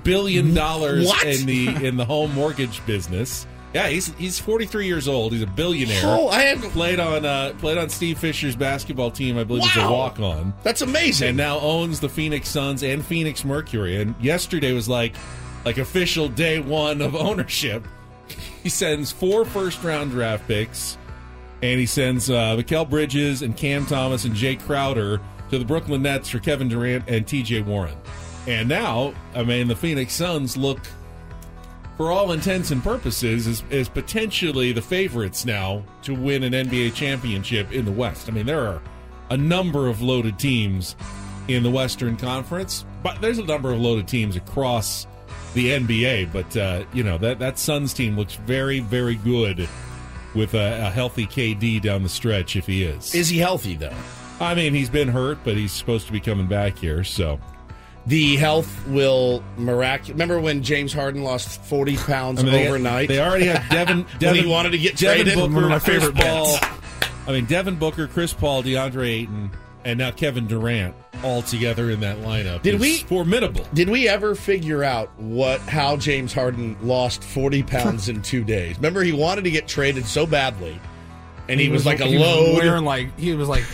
[0.00, 1.26] billion dollars What?
[1.26, 3.46] in the in the home mortgage business.
[3.76, 5.32] Yeah, he's he's 43 years old.
[5.32, 6.00] He's a billionaire.
[6.02, 9.36] Oh, I had played on uh, played on Steve Fisher's basketball team.
[9.36, 10.54] I believe as a walk on.
[10.62, 11.28] That's amazing.
[11.28, 14.00] And now owns the Phoenix Suns and Phoenix Mercury.
[14.00, 15.14] And yesterday was like
[15.66, 17.86] like official day one of ownership.
[18.62, 20.96] He sends four first round draft picks,
[21.62, 26.02] and he sends uh, Mikal Bridges and Cam Thomas and Jae Crowder to the Brooklyn
[26.02, 27.60] Nets for Kevin Durant and T.J.
[27.60, 27.96] Warren.
[28.48, 30.80] And now, I mean, the Phoenix Suns look,
[31.96, 36.94] for all intents and purposes, is, is potentially the favorites now to win an NBA
[36.94, 38.28] championship in the West.
[38.28, 38.82] I mean, there are
[39.30, 40.96] a number of loaded teams
[41.48, 42.84] in the Western Conference.
[43.02, 45.06] But there's a number of loaded teams across
[45.54, 46.32] the NBA.
[46.32, 49.68] But uh, you know that that Suns team looks very, very good
[50.34, 52.56] with a, a healthy KD down the stretch.
[52.56, 53.94] If he is, Is he healthy though?
[54.38, 57.04] I mean, he's been hurt, but he's supposed to be coming back here.
[57.04, 57.40] So
[58.06, 60.10] The health will miraculous.
[60.10, 63.08] Remember when James Harden lost forty pounds I mean, they- overnight?
[63.08, 64.06] They already have Devin.
[64.18, 65.34] Devin when he wanted to get Devin traded.
[65.52, 66.58] Booker, my favorite Paul.
[66.60, 66.66] bets.
[67.26, 69.50] I mean, Devin Booker, Chris Paul, DeAndre Ayton,
[69.84, 72.62] and now Kevin Durant all together in that lineup.
[72.62, 73.66] Did is we- formidable?
[73.74, 78.76] Did we ever figure out what how James Harden lost forty pounds in two days?
[78.76, 80.78] Remember, he wanted to get traded so badly,
[81.48, 82.50] and he, was, like a he load.
[82.54, 83.64] Was wearing like he was like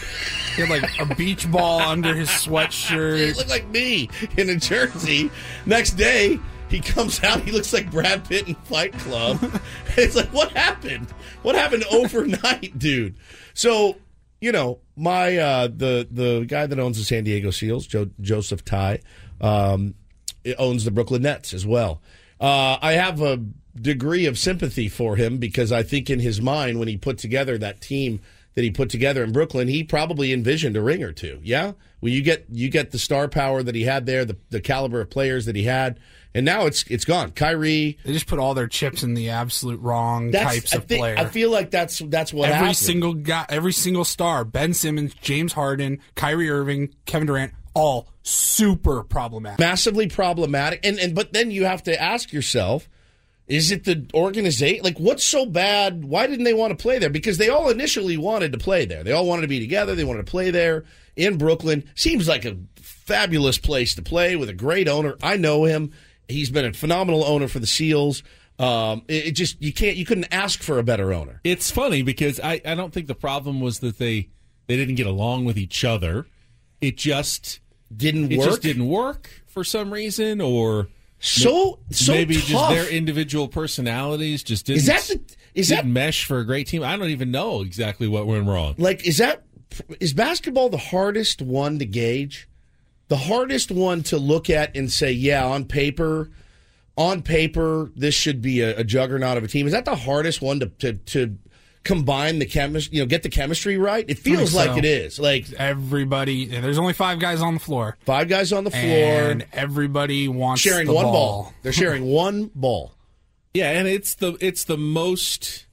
[0.54, 3.26] he had like a beach ball under his sweatshirt.
[3.26, 5.30] He looked like me in a jersey.
[5.66, 6.38] Next day,
[6.68, 7.42] he comes out.
[7.42, 9.38] He looks like Brad Pitt in Fight Club.
[9.96, 11.10] it's like, what happened?
[11.42, 13.16] What happened overnight, dude?
[13.54, 13.96] So,
[14.40, 18.64] you know, my uh, the the guy that owns the San Diego Seals, Joe, Joseph
[18.64, 19.00] Tsai,
[19.40, 19.94] um,
[20.58, 22.00] owns the Brooklyn Nets as well.
[22.40, 23.42] Uh, I have a
[23.80, 27.56] degree of sympathy for him because I think in his mind when he put together
[27.58, 28.20] that team
[28.54, 31.40] that he put together in Brooklyn, he probably envisioned a ring or two.
[31.42, 34.60] Yeah, well, you get you get the star power that he had there, the the
[34.60, 35.98] caliber of players that he had,
[36.34, 37.30] and now it's it's gone.
[37.30, 41.00] Kyrie, They just put all their chips in the absolute wrong types I of think,
[41.00, 41.16] player.
[41.18, 42.76] I feel like that's that's what every happened.
[42.76, 49.02] single guy, every single star, Ben Simmons, James Harden, Kyrie Irving, Kevin Durant, all super
[49.02, 49.58] problematic.
[49.58, 50.80] massively problematic.
[50.84, 52.88] And and but then you have to ask yourself,
[53.52, 54.82] is it the organization?
[54.82, 56.04] Like, what's so bad?
[56.04, 57.10] Why didn't they want to play there?
[57.10, 59.04] Because they all initially wanted to play there.
[59.04, 59.94] They all wanted to be together.
[59.94, 60.84] They wanted to play there
[61.16, 61.84] in Brooklyn.
[61.94, 65.16] Seems like a fabulous place to play with a great owner.
[65.22, 65.92] I know him.
[66.28, 68.22] He's been a phenomenal owner for the Seals.
[68.58, 71.40] Um, it, it just you can't you couldn't ask for a better owner.
[71.44, 74.30] It's funny because I, I don't think the problem was that they
[74.66, 76.26] they didn't get along with each other.
[76.80, 77.60] It just
[77.94, 78.32] Didn't work.
[78.32, 78.48] it work.
[78.48, 80.88] just didn't work for some reason, or
[81.24, 85.20] So so maybe just their individual personalities just didn't Is that the-
[85.54, 86.82] is that- mesh for a great team.
[86.82, 88.74] I don't even know exactly what went wrong.
[88.76, 89.44] like is that
[90.00, 92.48] is basketball the hardest one to gauge
[93.08, 96.28] the hardest one to look at and say yeah on paper
[96.96, 100.42] on paper this should be a, a juggernaut of a team is that the hardest
[100.42, 101.38] one to to, to
[101.84, 104.76] combine the chemistry you know get the chemistry right it feels think like so.
[104.78, 108.70] it is like Everybody, there's only five guys on the floor, five guys on the
[108.70, 111.12] floor and everybody wants sharing the one ball.
[111.42, 112.92] ball they're sharing one ball
[113.54, 115.66] Yeah, and it's the it's the most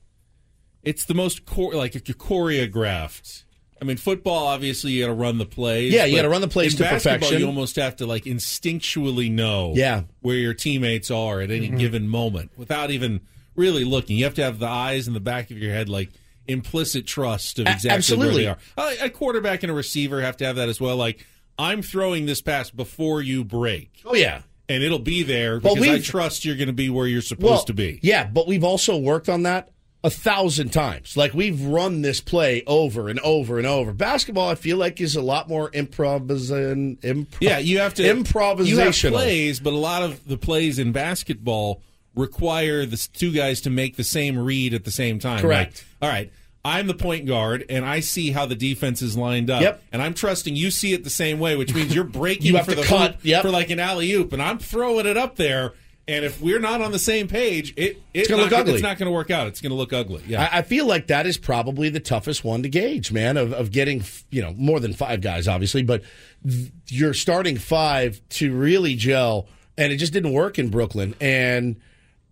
[0.84, 3.44] it's the most chor- like if you're choreographed.
[3.82, 5.94] I mean, football obviously you got to run the plays.
[5.94, 7.40] Yeah, you gotta run the plays in to basketball, perfection.
[7.40, 10.04] You almost have to like instinctually know Yeah.
[10.22, 11.80] where your teammates are at any Mhm.
[11.80, 13.22] given moment without even
[13.60, 14.18] really looking.
[14.18, 16.10] You have to have the eyes in the back of your head like
[16.48, 18.46] implicit trust of exactly absolutely.
[18.46, 19.06] where they are.
[19.06, 20.96] A, quarterback and a receiver have to have that as well.
[20.96, 21.26] Like
[21.60, 24.02] I'm throwing this pass before you break.
[24.06, 27.06] oh yeah And it'll be there But because I trust you're going to be where
[27.06, 28.00] you're supposed well, to be.
[28.02, 29.70] Yeah, but we've also worked on that
[30.04, 31.18] a thousand times.
[31.18, 33.92] Like we've run this play over and over and over.
[33.92, 36.98] Basketball, I feel like, is a lot more improvisation.
[37.04, 41.82] Impro- Yeah, you have to improvisation plays, but a lot of the plays in basketball
[42.16, 45.42] require the two guys to make the same read at the same time.
[45.42, 45.86] Correct.
[46.02, 46.32] Like, all right,
[46.66, 49.62] I'm the point guard, and I see how the defense is lined up.
[49.62, 49.82] Yep.
[49.92, 52.72] And I'm trusting you see it the same way, which means you're breaking You for
[52.72, 53.42] to the cut, yep.
[53.42, 55.74] for like an alley oop, and I'm throwing it up there.
[56.08, 58.74] And if we're not on the same page, it, It's gonna look ugly.
[58.74, 59.46] It's not going to work out.
[59.46, 60.24] It's going to look ugly.
[60.26, 60.50] Yeah.
[60.52, 63.38] I, I feel like that is probably the toughest one to gauge, man.
[63.38, 66.02] Of, of getting you know more than five guys, obviously, but
[66.44, 71.14] th- you're starting five to really gel, and it just didn't work in Brooklyn.
[71.22, 71.76] And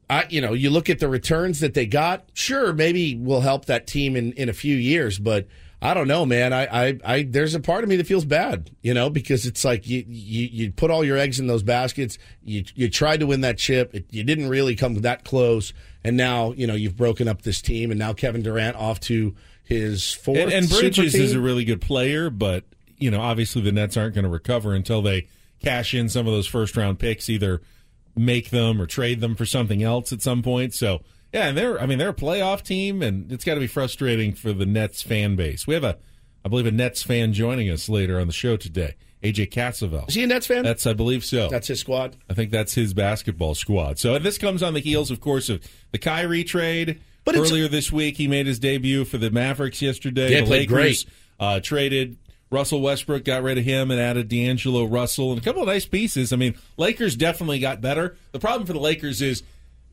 [0.10, 2.26] I, you know, you look at the returns that they got.
[2.34, 5.48] Sure, maybe will help that team in in a few years, but
[5.82, 6.54] I don't know, man.
[6.54, 9.64] I, I, I there's a part of me that feels bad, you know, because it's
[9.66, 12.18] like you you, you put all your eggs in those baskets.
[12.44, 16.16] You you tried to win that chip, it, you didn't really come that close, and
[16.18, 20.14] now you know you've broken up this team, and now Kevin Durant off to his
[20.14, 20.38] fourth.
[20.40, 22.64] and, and Bridges is a really good player, but
[22.98, 25.28] you know, obviously the Nets aren't going to recover until they
[25.62, 27.62] cash in some of those first round picks, either
[28.18, 30.74] make them or trade them for something else at some point.
[30.74, 31.02] So
[31.34, 34.34] yeah, and they're I mean they're a playoff team, and it's got to be frustrating
[34.34, 35.68] for the Nets fan base.
[35.68, 35.98] We have a
[36.46, 40.08] I believe a Nets fan joining us later on the show today, AJ Cassavell.
[40.08, 40.64] Is he a Nets fan?
[40.64, 41.50] That's I believe so.
[41.50, 42.16] That's his squad.
[42.30, 44.00] I think that's his basketball squad.
[44.00, 47.02] So this comes on the heels, of course, of the Kyrie trade.
[47.26, 50.32] But earlier this week, he made his debut for the Mavericks yesterday.
[50.32, 51.06] Yeah, the played Lakers great.
[51.38, 52.18] Uh, traded
[52.50, 55.86] Russell Westbrook, got rid of him, and added D'Angelo Russell and a couple of nice
[55.86, 56.32] pieces.
[56.32, 58.16] I mean, Lakers definitely got better.
[58.32, 59.44] The problem for the Lakers is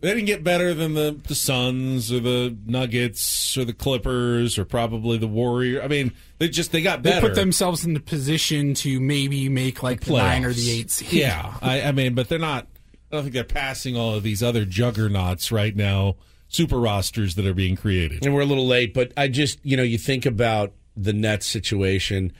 [0.01, 4.65] They didn't get better than the the Suns or the Nuggets or the Clippers or
[4.67, 5.83] probably the Warrior.
[5.83, 7.23] I mean, they just they got better.
[7.23, 10.91] They put themselves in the position to maybe make like the nine or the eight
[10.91, 11.11] seed.
[11.13, 12.67] Yeah, I, I mean, but they're not.
[13.11, 16.17] I don't think they're passing all of these other juggernauts right now.
[16.49, 18.25] Super rosters that are being created.
[18.25, 21.47] And we're a little late, but I just, you know, you think about the Nets
[21.47, 22.33] situation.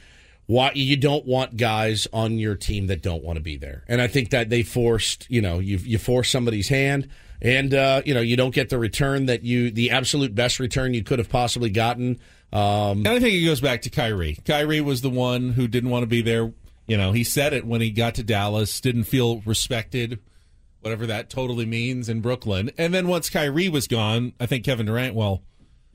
[0.47, 4.03] Why you don't want guys on your team that don't want to be there, and
[4.03, 7.09] I think that they forced, you know, you you force somebody's hand,
[7.41, 10.93] and uh, you know, you don't get the return that you, the absolute best return
[10.93, 12.21] you could have possibly gotten.
[12.53, 14.37] Um, And I think it goes back to Kyrie.
[14.45, 16.53] Kyrie was the one who didn't want to be there.
[16.87, 20.19] You know, he said it when he got to Dallas, didn't feel respected,
[20.83, 22.71] whatever that totally means in Brooklyn.
[22.77, 25.43] And then once Kyrie was gone, I think Kevin Durant, well,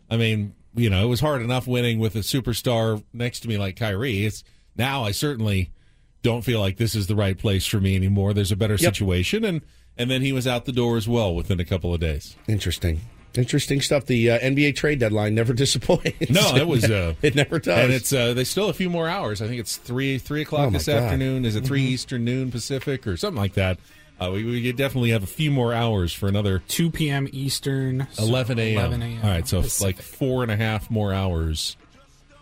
[0.10, 3.58] I mean, you know, it was hard enough winning with a superstar next to me
[3.58, 4.26] like Kyrie.
[4.26, 4.44] It's
[4.78, 5.72] now I certainly
[6.22, 8.34] don't feel like this is the right place for me anymore.
[8.34, 8.80] There's a better Yep.
[8.96, 9.62] situation and
[9.98, 12.36] and then he was out the door as well within a couple of days.
[12.48, 13.02] Interesting.
[13.36, 14.06] Interesting stuff.
[14.06, 16.30] The uh, NBA trade deadline never disappoints.
[16.30, 16.90] No, it was.
[16.90, 17.78] Uh, it never does.
[17.78, 19.42] And it's uh, they still a few more hours.
[19.42, 21.04] I think it's three three o'clock Oh, this God.
[21.04, 21.46] afternoon.
[21.46, 21.88] Is it 3 Mhm.
[21.90, 23.78] Eastern, noon Pacific, or something like that?
[24.20, 27.28] Uh, we, we definitely have a few more hours for another 2 p.m.
[27.32, 28.78] Eastern, so 11 a.m.
[28.78, 29.20] 11 a.m.
[29.24, 31.78] All right, so it's like four and a half more hours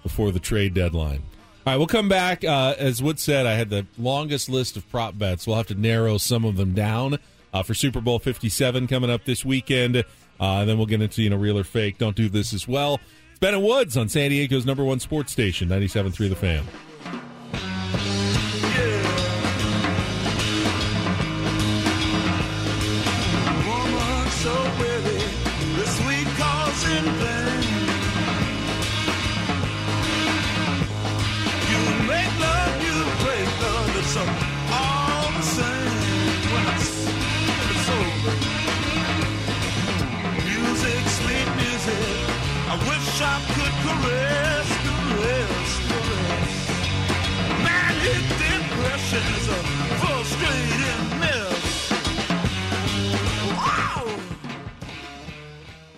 [0.01, 1.21] before the trade deadline.
[1.65, 2.43] All right, we'll come back.
[2.43, 5.45] Uh, as Wood said, I had the longest list of prop bets.
[5.45, 7.19] We'll have to narrow some of them down
[7.53, 9.97] uh, for Super Bowl 57 coming up this weekend.
[9.97, 10.03] Uh,
[10.39, 11.97] and then we'll get into, you know, real or fake.
[11.97, 12.99] Don't do this as well.
[13.31, 16.63] It's Ben and Woods on San Diego's number one sports station, 97.3 The Fan.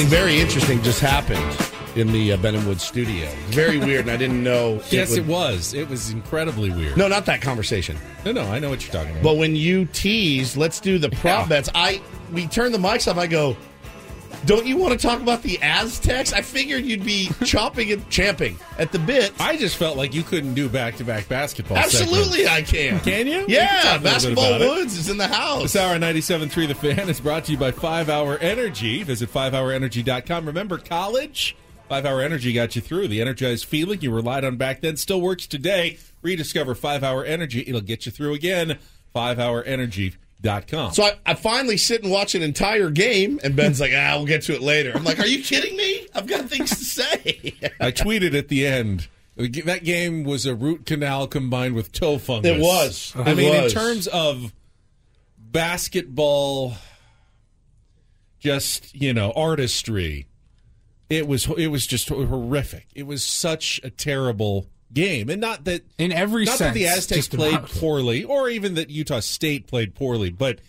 [0.00, 1.44] Something very interesting just happened
[1.94, 3.28] in the uh, Ben and Wood studio.
[3.48, 4.80] Very weird, and I didn't know.
[4.90, 5.74] Yes, would- it was.
[5.74, 6.96] It was incredibly weird.
[6.96, 7.98] No, not that conversation.
[8.24, 9.22] No, no, I know what you're talking about.
[9.22, 11.68] But when you tease, let's do the prop bets.
[11.74, 12.00] I
[12.32, 13.18] we turn the mics off.
[13.18, 13.58] I go.
[14.46, 16.32] Don't you want to talk about the Aztecs?
[16.32, 19.32] I figured you'd be chopping and champing at the bit.
[19.38, 21.76] I just felt like you couldn't do back-to-back basketball.
[21.76, 22.72] Absolutely, segments.
[22.72, 23.00] I can.
[23.00, 23.44] Can you?
[23.48, 25.62] Yeah, can talk a little bit basketball woods is in the house.
[25.62, 29.02] This hour 97.3 The Fan is brought to you by 5 Hour Energy.
[29.02, 30.46] Visit 5hourenergy.com.
[30.46, 31.54] Remember college?
[31.88, 33.08] 5 Hour Energy got you through.
[33.08, 35.98] The energized feeling you relied on back then still works today.
[36.22, 37.64] Rediscover 5 Hour Energy.
[37.66, 38.78] It'll get you through again.
[40.42, 40.92] 5hourenergy.com.
[40.92, 44.26] So I, I finally sit and watch an entire game, and Ben's like, "Ah, we'll
[44.26, 46.06] get to it later." I'm like, "Are you kidding me?
[46.14, 49.08] I've got things to say." I tweeted at the end.
[49.36, 52.50] That game was a root canal combined with toe fungus.
[52.56, 53.12] It was.
[53.16, 53.72] I It mean, was.
[53.72, 54.52] in terms of
[55.38, 56.74] basketball,
[58.38, 60.26] just you know, artistry,
[61.08, 62.88] it was it was just horrific.
[62.94, 67.28] It was such a terrible game, and not that in every not that the Aztecs
[67.28, 67.70] played about.
[67.70, 70.60] poorly, or even that Utah State played poorly, but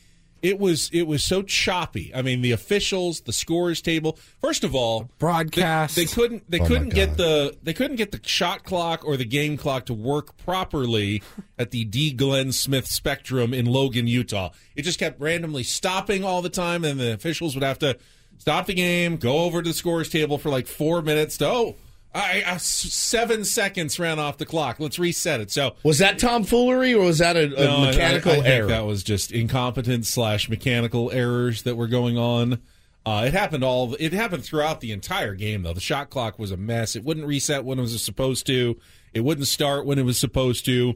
[0.41, 2.11] it was it was so choppy.
[2.13, 4.17] I mean, the officials, the scores table.
[4.39, 5.95] First of all, broadcast.
[5.95, 9.17] They, they couldn't they Oh couldn't get the they couldn't get the shot clock or
[9.17, 11.21] the game clock to work properly
[11.59, 14.49] at the Dee Glen Smith Spectrum in Logan, Utah.
[14.75, 17.97] It just kept randomly stopping all the time, and the officials would have to
[18.39, 21.37] stop the game, go over to the scores table for like four minutes.
[21.37, 21.75] To, oh,
[22.13, 24.79] I, I- seven seconds ran off the clock.
[24.79, 25.51] Let's reset it.
[25.51, 28.67] So Was that tomfoolery or was that a, a no, mechanical I, I error?
[28.67, 32.61] That was just incompetence slash mechanical errors that were going on.
[33.05, 33.95] Uh, it happened all.
[33.99, 35.73] It happened throughout the entire game, though.
[35.73, 36.95] The shot clock was a mess.
[36.95, 38.77] It wouldn't reset when it was supposed to.
[39.13, 40.95] It wouldn't start when it was supposed to.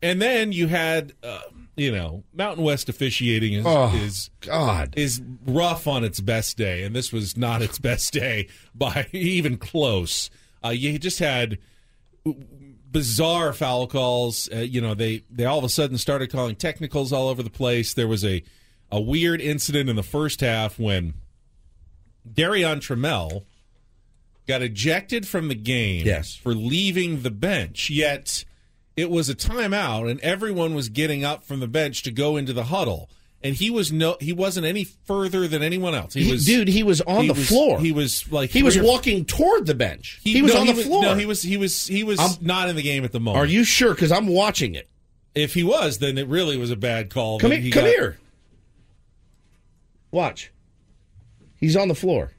[0.00, 1.40] And then you had, uh,
[1.76, 6.84] you know, Mountain West officiating is, Oh, is God is rough on its best day,
[6.84, 10.30] and this was not its best day by even close.
[10.64, 11.58] Uh, you just had
[12.90, 14.48] bizarre foul calls.
[14.52, 17.50] Uh, you know, they they all of a sudden started calling technicals all over the
[17.50, 17.94] place.
[17.94, 18.42] There was a
[18.90, 21.14] a weird incident in the first half when
[22.30, 23.44] Darion Trammell
[24.46, 26.34] got ejected from the game Yes.
[26.34, 27.88] for leaving the bench.
[27.88, 28.44] Yet
[28.96, 32.52] it was a timeout, and everyone was getting up from the bench to go into
[32.52, 33.08] the huddle.
[33.44, 36.14] And he was no, he wasn't any further than anyone else.
[36.14, 37.80] He He- was, dude, he was on he the was- floor.
[37.80, 40.20] He was like he was walking toward the bench.
[40.22, 41.02] He, was no, on the floor.
[41.02, 43.42] No, he was he was he was I'm- not in the game at the moment.
[43.42, 43.94] Are you sure?
[43.94, 44.88] Because I'm watching it.
[45.34, 47.40] If he was, then it really was a bad call.
[47.40, 48.18] Come he Come got- here.
[50.12, 50.52] Watch.
[51.56, 52.32] He's on the floor.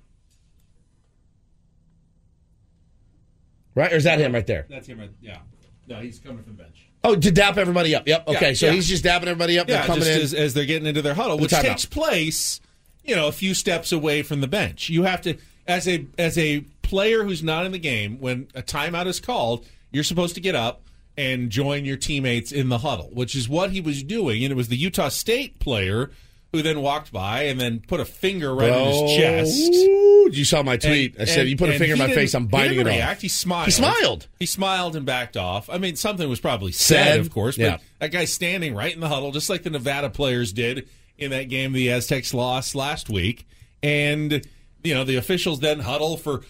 [3.75, 3.91] Right?
[3.91, 4.67] Or is that him right there?
[4.69, 4.99] That's him.
[4.99, 5.39] Right, yeah.
[5.87, 6.87] No, he's coming from the bench.
[7.03, 8.07] Oh, to dap everybody up.
[8.07, 8.27] Yep.
[8.29, 8.49] Okay.
[8.49, 8.71] Yeah, so yeah.
[8.73, 9.67] he's just dapping everybody up.
[9.67, 10.21] Yeah, They're coming in.
[10.21, 12.61] As, as they're getting into their huddle, which takes place,
[13.03, 14.89] you know, a few steps away from the bench.
[14.89, 15.35] You have to,
[15.67, 19.65] as a as a player who's not in the game, when a timeout is called,
[19.91, 20.81] you're supposed to get up
[21.17, 24.43] and join your teammates in the huddle, which is what he was doing.
[24.43, 26.09] And it was the Utah State player
[26.53, 29.71] who then walked by and then put a finger right in his chest.
[29.73, 31.13] Oh, you saw my tweet.
[31.15, 32.33] And- I said, and- "You put a finger in my face.
[32.35, 33.17] I'm biting it react.
[33.17, 33.65] off." He smiled.
[33.65, 34.27] He smiled.
[34.39, 35.69] He smiled and backed off.
[35.69, 37.77] I mean, something was probably said, Said, of course, but yeah.
[37.99, 40.87] that guy standing right in the huddle, just like the Nevada players did
[41.17, 43.47] in that game the Aztecs lost last week.
[43.81, 44.47] And,
[44.83, 46.41] you know, the officials then huddle for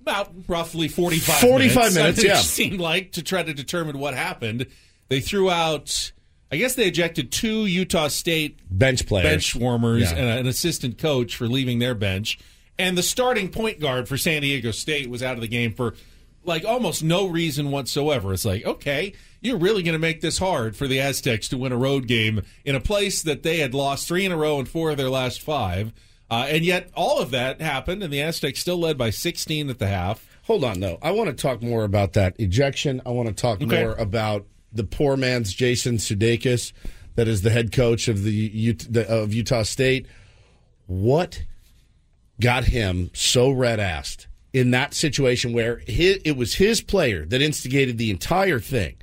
[0.00, 1.94] about roughly 45 45 minutes.
[1.96, 2.36] minutes, it yeah.
[2.36, 4.66] seemed like to try to determine what happened.
[5.08, 6.12] They threw out,
[6.50, 10.16] I guess they ejected two Utah State bench players, bench warmers, Yeah.
[10.16, 12.38] and an assistant coach for leaving their bench.
[12.78, 15.94] And the starting point guard for San Diego State was out of the game for
[16.44, 18.32] like almost no reason whatsoever.
[18.32, 21.72] It's like, okay, you're really going to make this hard for the Aztecs to win
[21.72, 24.66] a road game in a place that they had lost three in a row and
[24.68, 25.92] four of their last five.
[26.30, 29.78] Uh, and yet all of that happened, and the Aztecs still led by 16 at
[29.78, 30.26] the half.
[30.44, 30.98] Hold on, though.
[31.02, 33.02] I want to talk more about that ejection.
[33.04, 33.82] I want to talk Okay.
[33.82, 36.72] more about the poor man's Jason Sudeikis,
[37.14, 38.76] that is the head coach of the
[39.08, 40.06] of Utah State.
[40.86, 41.42] What
[42.40, 47.42] got him so red assed in that situation where his, it was his player that
[47.42, 48.96] instigated the entire thing?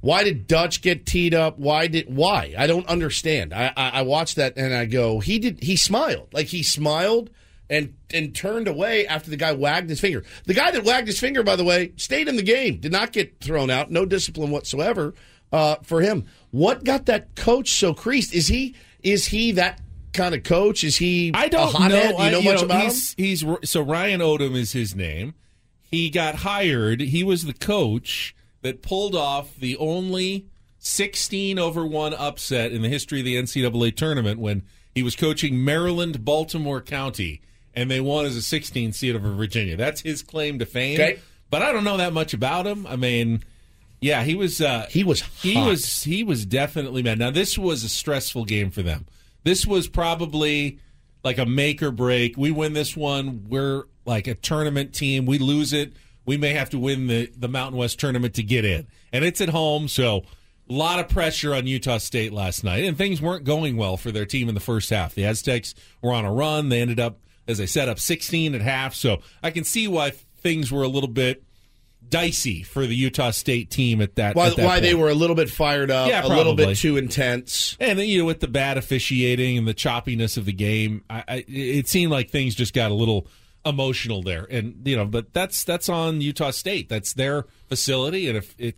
[0.00, 1.58] Why did Dutch get teed up?
[1.58, 2.54] Why did why?
[2.56, 3.52] I don't understand.
[3.52, 5.62] I, I, I watched that and I go, he did.
[5.62, 7.30] He smiled like he smiled
[7.70, 10.24] and and turned away after the guy wagged his finger.
[10.44, 13.12] The guy that wagged his finger, by the way, stayed in the game, did not
[13.12, 15.14] get thrown out, no discipline whatsoever
[15.52, 16.26] uh, for him.
[16.50, 18.34] What got that coach so creased?
[18.34, 19.80] Is he is he that
[20.12, 20.84] kind of coach?
[20.84, 21.30] Is he?
[21.32, 21.88] I don't know.
[21.88, 22.90] Do you know I- much about him?
[22.90, 25.34] he's, He's so Ryan Odom is his name.
[25.80, 27.00] He got hired.
[27.00, 30.46] He was the coach that pulled off the only
[30.78, 34.62] 16 over one upset in the history of the NCAA tournament when
[34.94, 37.40] he was coaching Maryland Baltimore County
[37.74, 39.76] and they won as a 16 seed over Virginia.
[39.76, 41.00] That's his claim to fame.
[41.00, 41.20] Okay.
[41.50, 42.86] But I don't know that much about him.
[42.86, 43.42] I mean,
[44.00, 44.60] yeah, he was.
[44.60, 45.22] Uh, he was.
[45.42, 46.04] He was.
[46.04, 47.18] He was definitely mad.
[47.18, 49.06] Now this was a stressful game for them.
[49.42, 50.78] This was probably
[51.24, 52.36] like a make or break.
[52.36, 55.26] We win this one, we're like a tournament team.
[55.26, 55.92] We lose it,
[56.24, 59.40] we may have to win the the Mountain West tournament to get in, and it's
[59.40, 60.24] at home, so.
[60.68, 64.12] A lot of pressure on Utah State last night, and things weren't going well for
[64.12, 65.16] their team in the first half.
[65.16, 66.68] The Aztecs were on a run.
[66.68, 67.18] They ended up,
[67.50, 68.94] as I said, up 16 at half.
[68.94, 71.42] So I can see why things were a little bit
[72.08, 74.34] dicey for the Utah State team at that.
[74.34, 76.76] why at that why they were a little bit fired up, Yeah, a little bit
[76.76, 77.76] too intense.
[77.78, 81.24] And then, you know, with the bad officiating and the choppiness of the game, I,
[81.28, 83.26] I, it seemed like things just got a little
[83.64, 84.46] emotional there.
[84.50, 86.88] And you know, but that's that's on Utah State.
[86.88, 88.76] That's their facility, and if it,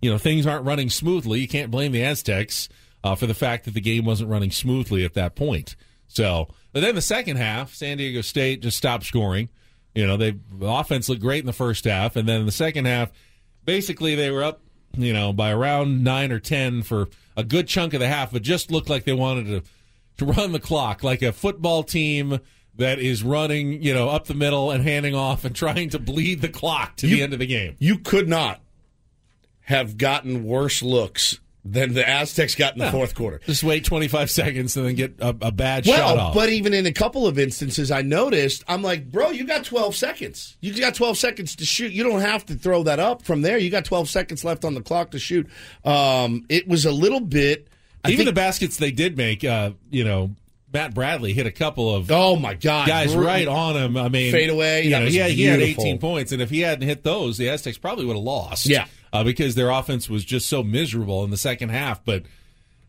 [0.00, 2.68] you know, things aren't running smoothly, you can't blame the Aztecs
[3.02, 5.76] uh, for the fact that the game wasn't running smoothly at that point.
[6.08, 9.48] So, but then the second half, San Diego State just stopped scoring.
[9.94, 12.52] You know, they the offense looked great in the first half, and then in the
[12.52, 13.10] second half,
[13.64, 14.60] basically they were up,
[14.96, 18.42] you know, by around nine or ten for a good chunk of the half, but
[18.42, 19.62] just looked like they wanted to
[20.18, 22.38] to run the clock like a football team
[22.76, 26.40] that is running, you know, up the middle and handing off and trying to bleed
[26.40, 27.76] the clock to You- the end of the game.
[27.78, 28.60] You could not
[29.62, 32.90] have gotten worse looks than the Aztecs got in the No.
[32.90, 33.40] fourth quarter.
[33.46, 36.34] Just wait 25 seconds and then get a, a bad shot Well, off.
[36.34, 39.96] but even in a couple of instances, I noticed, I'm like, bro, you got 12
[39.96, 40.56] seconds.
[40.60, 41.92] You got 12 seconds to shoot.
[41.92, 43.56] You don't have to throw that up from there.
[43.56, 45.48] You got 12 seconds left on the clock to shoot.
[45.84, 47.68] Um, it was a little bit.
[48.04, 50.34] I Even think- the baskets they did make, uh, you know,
[50.72, 53.96] Matt Bradley hit a couple of oh my god guys right on him.
[53.96, 56.60] I mean, Fade away, You know, he had, he had 18 points, and if he
[56.62, 58.66] hadn't hit those, the Aztecs probably would have lost.
[58.66, 58.86] Yeah.
[59.14, 62.04] Uh, because their offense was just so miserable in the second half.
[62.04, 62.24] But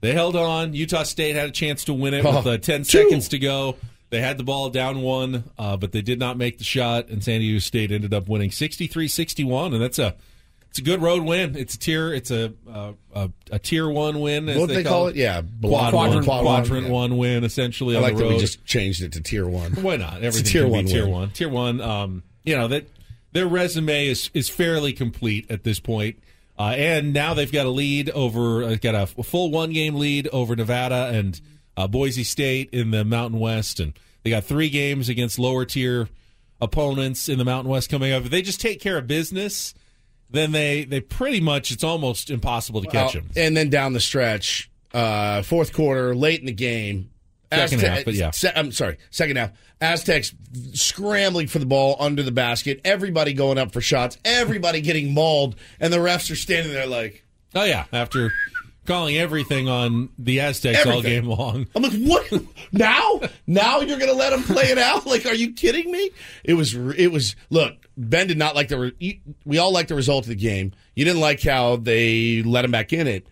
[0.01, 0.73] they held on.
[0.73, 2.83] Utah State had a chance to win it Oh, with uh, 10 two.
[2.83, 3.77] seconds to go.
[4.09, 7.23] They had the ball down one, uh, but they did not make the shot, and
[7.23, 10.15] San Diego State ended up winning 63-61, and that's a
[10.69, 11.55] it's a good road win.
[11.55, 12.13] It's a tier.
[12.13, 14.49] It's a uh, a, a tier one win.
[14.49, 15.15] As What they call it?
[15.15, 16.91] Yeah, quad quadrant- one, quad one, quadrant yeah.
[16.91, 19.71] one win essentially I on like the that we just changed it to tier one.
[19.75, 20.21] Why not?
[20.21, 21.29] It's a tier one tier one.
[21.29, 21.79] Tier one.
[21.79, 22.85] Um, you know that
[23.35, 26.17] their resume is is fairly complete at this point.
[26.57, 30.29] Uh, and now they've got a lead over, uh, got a full one game lead
[30.29, 31.41] over Nevada and
[31.75, 33.91] uh, Boise State in the Mountain West, and
[34.23, 36.07] they got three games against lower tier
[36.61, 38.23] opponents in the Mountain West coming up.
[38.23, 39.73] If they just take care of business,
[40.29, 43.31] then they they pretty much it's almost impossible to catch Well, them.
[43.35, 47.09] And then down the stretch, uh, fourth quarter, late in the game.
[47.55, 48.31] Second half, but yeah.
[48.31, 49.51] se- I'm sorry, second half.
[49.81, 50.33] Aztecs
[50.73, 52.79] scrambling for the ball under the basket.
[52.85, 54.17] Everybody going up for shots.
[54.23, 58.31] Everybody getting mauled, and the refs are standing there like, Oh yeah, after
[58.85, 61.67] calling everything on the Aztecs all game long.
[61.75, 62.31] I'm like, what?
[62.71, 63.21] now?
[63.47, 65.05] Now you're going to let them play it out?
[65.05, 66.11] Like, are you kidding me?
[66.43, 69.95] It was, it was, look, Ben did not like the, re- we all liked the
[69.95, 70.73] result of the game.
[70.95, 73.27] You didn't like how they let him back in it.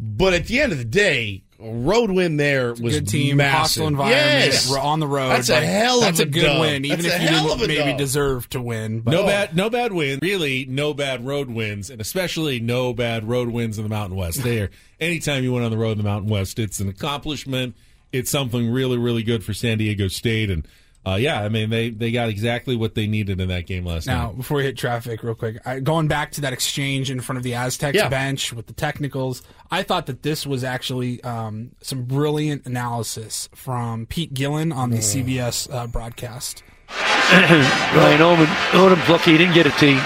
[0.00, 3.58] But at the end of the day, road win there was a good team, massive.
[3.58, 4.70] hostile environment, Yes.
[4.70, 5.30] we're on the road.
[5.30, 6.60] That's a Like, hell of that's a a good dub.
[6.60, 7.98] win, even That's if you didn't maybe dub.
[7.98, 9.00] deserve to win.
[9.00, 10.20] But No bad, no bad wins.
[10.22, 14.42] Really, no bad road wins, and especially no bad road wins in the Mountain West.
[14.44, 17.74] There, anytime you went on the road in the Mountain West, it's an accomplishment.
[18.12, 20.66] It's something really, really good for San Diego State, and
[21.12, 24.06] uh, yeah, I mean they they got exactly what they needed in that game last
[24.06, 24.22] Now, night.
[24.24, 27.36] Now, before we hit traffic, real quick, I, going back to that exchange in front
[27.38, 28.08] of the Aztecs Yeah.
[28.08, 34.06] bench with the technicals, I thought that this was actually um, some brilliant analysis from
[34.06, 36.62] Pete Gillen on the CBS uh, broadcast.
[37.32, 39.98] Ryan Odom, Odom's lucky he didn't get a tee.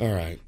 [0.00, 0.38] All right.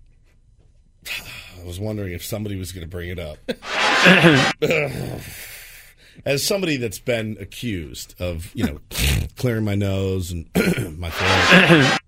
[1.60, 3.38] I was wondering if somebody was going to bring it up.
[6.24, 8.80] As somebody that's been accused of, you know,
[9.36, 10.48] clearing my nose and
[10.98, 11.98] my throat,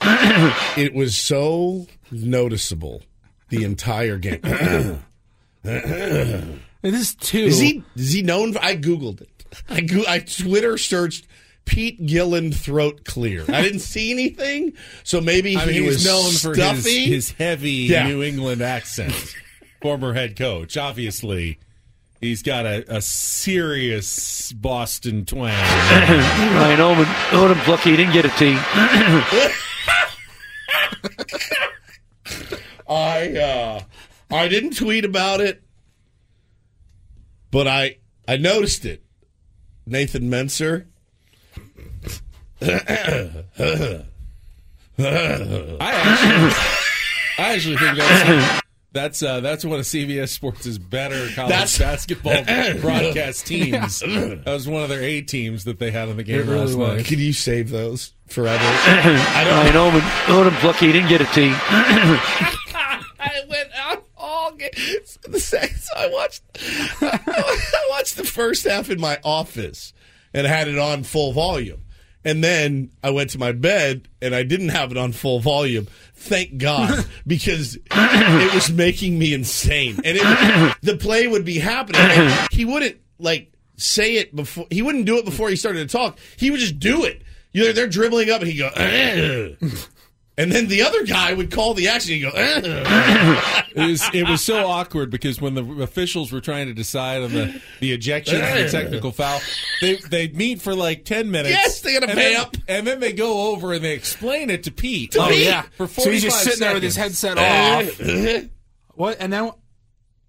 [0.76, 3.02] it was so noticeable
[3.48, 4.40] the entire game.
[5.64, 7.38] it is too.
[7.38, 7.82] Is he?
[7.96, 8.52] Is he known?
[8.52, 9.28] For, I googled it.
[9.68, 11.26] I go, I Twitter searched
[11.64, 13.44] Pete Gillen throat clear.
[13.48, 14.72] I didn't see anything,
[15.04, 18.08] so maybe I mean, he was known for his, his heavy Yeah.
[18.08, 19.12] New England accent.
[19.82, 21.58] Former head coach, obviously,
[22.20, 25.52] he's got a, a serious Boston twang.
[25.52, 28.56] Ryan Odom, Odom's lucky he didn't get a tee.
[32.88, 33.80] I uh,
[34.30, 35.62] I didn't tweet about it,
[37.50, 39.02] but I I noticed it.
[39.86, 40.86] Nathan Menser.
[42.60, 44.04] I
[45.80, 46.52] actually,
[47.38, 48.62] I actually think that's
[48.92, 52.42] that's uh, that's one of CBS Sports' better college That's- basketball
[52.80, 54.02] broadcast teams.
[54.02, 56.60] That was one of their A teams that they had in the game It really
[56.66, 56.96] last was.
[56.98, 57.04] night.
[57.06, 58.64] Can you save those forever?
[58.64, 61.52] Ryan Odom, Odom's lucky he didn't get a tee.
[63.20, 64.70] I went out all game.
[65.04, 66.42] So the second, so I watched,
[67.02, 69.92] I watched the first half in my office
[70.32, 71.82] and had it on full volume.
[72.28, 75.86] And then I went to my bed and I didn't have it on full volume.
[76.14, 79.96] Thank God, because it was making me insane.
[80.04, 82.02] And it, the play would be happening.
[82.02, 84.66] And he wouldn't like say it before.
[84.70, 86.18] He wouldn't do it before he started to talk.
[86.36, 87.22] He would just do it.
[87.52, 88.68] You know, they're dribbling up and he go.
[90.38, 92.12] And then the other guy would call the action.
[92.14, 96.74] He'd go, It was it was so awkward because when the officials were trying to
[96.74, 99.40] decide on the, the ejection and the technical foul,
[99.80, 101.50] they they meet for like ten minutes.
[101.50, 102.56] Yes, they gotta and pay then- up.
[102.68, 105.16] and then they go over and they explain it to Pete.
[105.18, 108.44] oh yeah, for so he's just 45 sitting there with his headset off.
[108.94, 109.16] what?
[109.18, 109.50] And then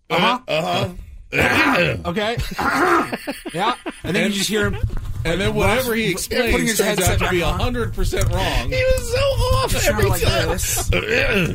[0.09, 0.39] uh huh.
[0.47, 0.89] uh-huh.
[2.09, 2.37] okay.
[3.53, 4.81] yeah, and then you just hear him.
[5.25, 7.93] And then whatever he explains putting explains his turns out headset to be back hundred
[7.93, 8.69] percent wrong.
[8.69, 10.47] He was so off It sounded every like time.
[10.49, 10.89] this.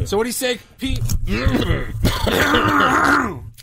[0.10, 1.00] So what do you say, Pete?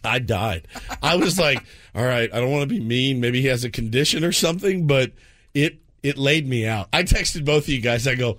[0.03, 0.67] I died.
[1.03, 3.19] I was like, all right, I don't want to be mean.
[3.19, 5.11] Maybe he has a condition or something, but
[5.53, 6.87] it it laid me out.
[6.91, 8.07] I texted both of you guys.
[8.07, 8.37] I go,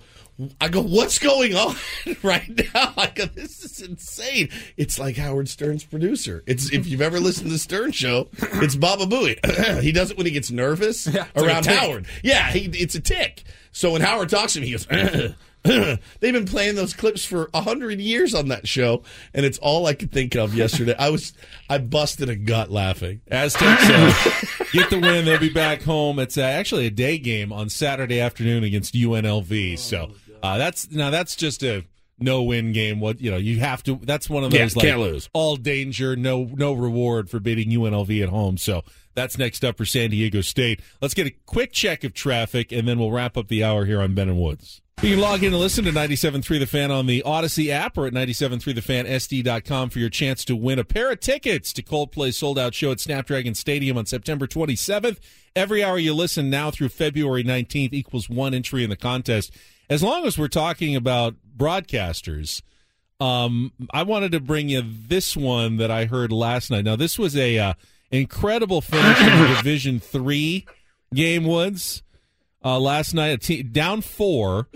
[0.59, 1.75] I go, what's going on
[2.23, 2.93] right now?
[2.97, 4.49] I go, this is insane.
[4.77, 6.43] It's like Howard Stern's producer.
[6.47, 9.81] It's if you've ever listened to the Stern show, it's Baba Booey.
[9.81, 11.79] he does it when he gets nervous like around a tick.
[11.79, 12.07] Howard.
[12.23, 13.43] Yeah, he, it's a tick.
[13.71, 14.87] So when Howard talks to him, he goes.
[15.63, 19.03] They've been playing those clips for a hundred years on that show,
[19.33, 20.93] and it's all I could think of yesterday.
[20.99, 21.31] I was,
[21.69, 23.21] I busted a gut laughing.
[23.31, 24.33] Aztecs uh,
[24.73, 25.23] get the win.
[25.23, 26.19] They'll be back home.
[26.19, 29.79] It's uh, actually a day game on Saturday afternoon against UNLV.
[29.79, 30.11] So
[30.43, 31.83] uh, that's now that's just a
[32.19, 32.99] no win game.
[32.99, 33.99] What you know, you have to.
[34.03, 35.29] That's one of Yeah, those like can't lose.
[35.33, 38.57] all danger, no no reward for beating UNLV at home.
[38.57, 38.83] So
[39.15, 40.79] that's next up for San Diego State.
[41.01, 44.01] Let's get a quick check of traffic, and then we'll wrap up the hour here
[44.01, 44.81] on Ben and Woods.
[45.01, 48.05] You can log in and listen to 97.3 The Fan on the Audacy app or
[48.05, 52.91] at 97.3thefansd.com for your chance to win a pair of tickets to Coldplay's sold-out show
[52.91, 55.17] at Snapdragon Stadium on September 27th.
[55.55, 59.51] Every hour you listen now through February 19th equals one entry in the contest.
[59.89, 62.61] As long as we're talking about broadcasters,
[63.19, 66.85] um, I wanted to bring you this one that I heard last night.
[66.85, 67.73] Now, this was a uh,
[68.11, 70.65] incredible finish in Division Three
[71.13, 71.45] game.
[71.45, 72.03] Woods
[72.63, 74.67] uh, last night, down four.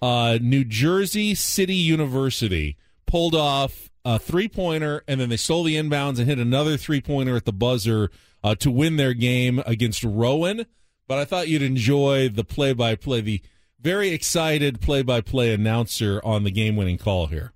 [0.00, 2.76] Uh, New Jersey City University
[3.06, 7.00] pulled off a three pointer, and then they stole the inbounds and hit another three
[7.00, 8.10] pointer at the buzzer
[8.42, 10.66] uh, to win their game against Rowan.
[11.06, 13.42] But I thought you'd enjoy the play by play, the
[13.84, 17.52] very excited play by play announcer on the game winning call here.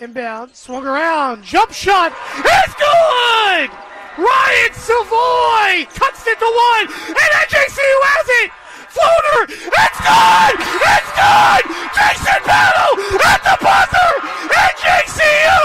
[0.00, 3.68] Inbound, swung around, jump shot, it's good!
[4.16, 8.50] Ryan Savoy cuts it to one, and NJCU has it!
[8.94, 10.56] Floater, it's good!
[10.86, 11.62] It's good!
[11.98, 12.94] Jason Battle
[13.26, 14.12] at the buzzer,
[14.54, 15.58] and JCU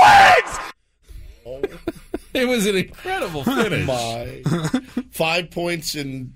[0.00, 0.65] wins!
[2.42, 3.86] It was an incredible finish.
[3.86, 4.42] My
[5.10, 6.34] five points in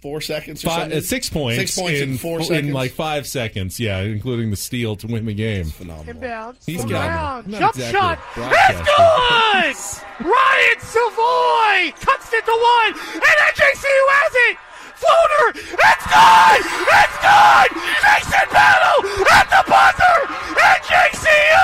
[0.00, 0.64] four seconds.
[0.64, 1.00] Or Five, something?
[1.02, 1.58] six points.
[1.58, 2.68] Six points in, four in seconds.
[2.68, 3.78] In like five seconds.
[3.80, 5.64] Yeah, including the steal to win the game.
[5.66, 6.14] Phenomenal.
[6.14, 10.24] Inbound, He's swung got- around, jump exactly shot, a it's good!
[10.26, 14.56] Ryan Savoy cuts it to one, and NJCU has it!
[14.98, 16.62] Floater, it's good!
[16.88, 17.70] It's good!
[18.02, 18.98] Jason Battle
[19.30, 20.18] at the buzzer,
[20.58, 21.62] NJCU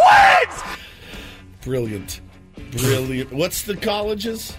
[0.00, 0.78] wins!
[1.64, 2.20] Brilliant,
[2.72, 3.32] brilliant.
[3.32, 4.56] What's the colleges?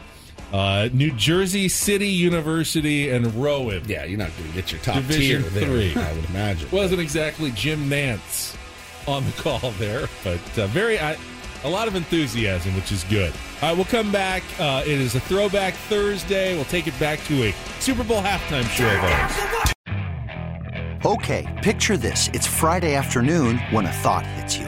[0.51, 3.83] Uh, New Jersey City University and Rowan.
[3.87, 5.95] Yeah, you're not going to get your top Division tier there, three.
[5.99, 6.69] I would imagine.
[6.71, 8.55] Wasn't exactly Jim Nantz
[9.07, 11.17] on the call there, but uh, very I,
[11.63, 13.33] a lot of enthusiasm, which is good.
[13.61, 14.43] All right, we'll come back.
[14.59, 16.55] Uh, it is a throwback Thursday.
[16.55, 18.87] We'll take it back to a Super Bowl halftime show.
[18.87, 19.73] Of ours.
[21.05, 22.29] Okay, picture this.
[22.33, 24.67] It's Friday afternoon when a thought hits you.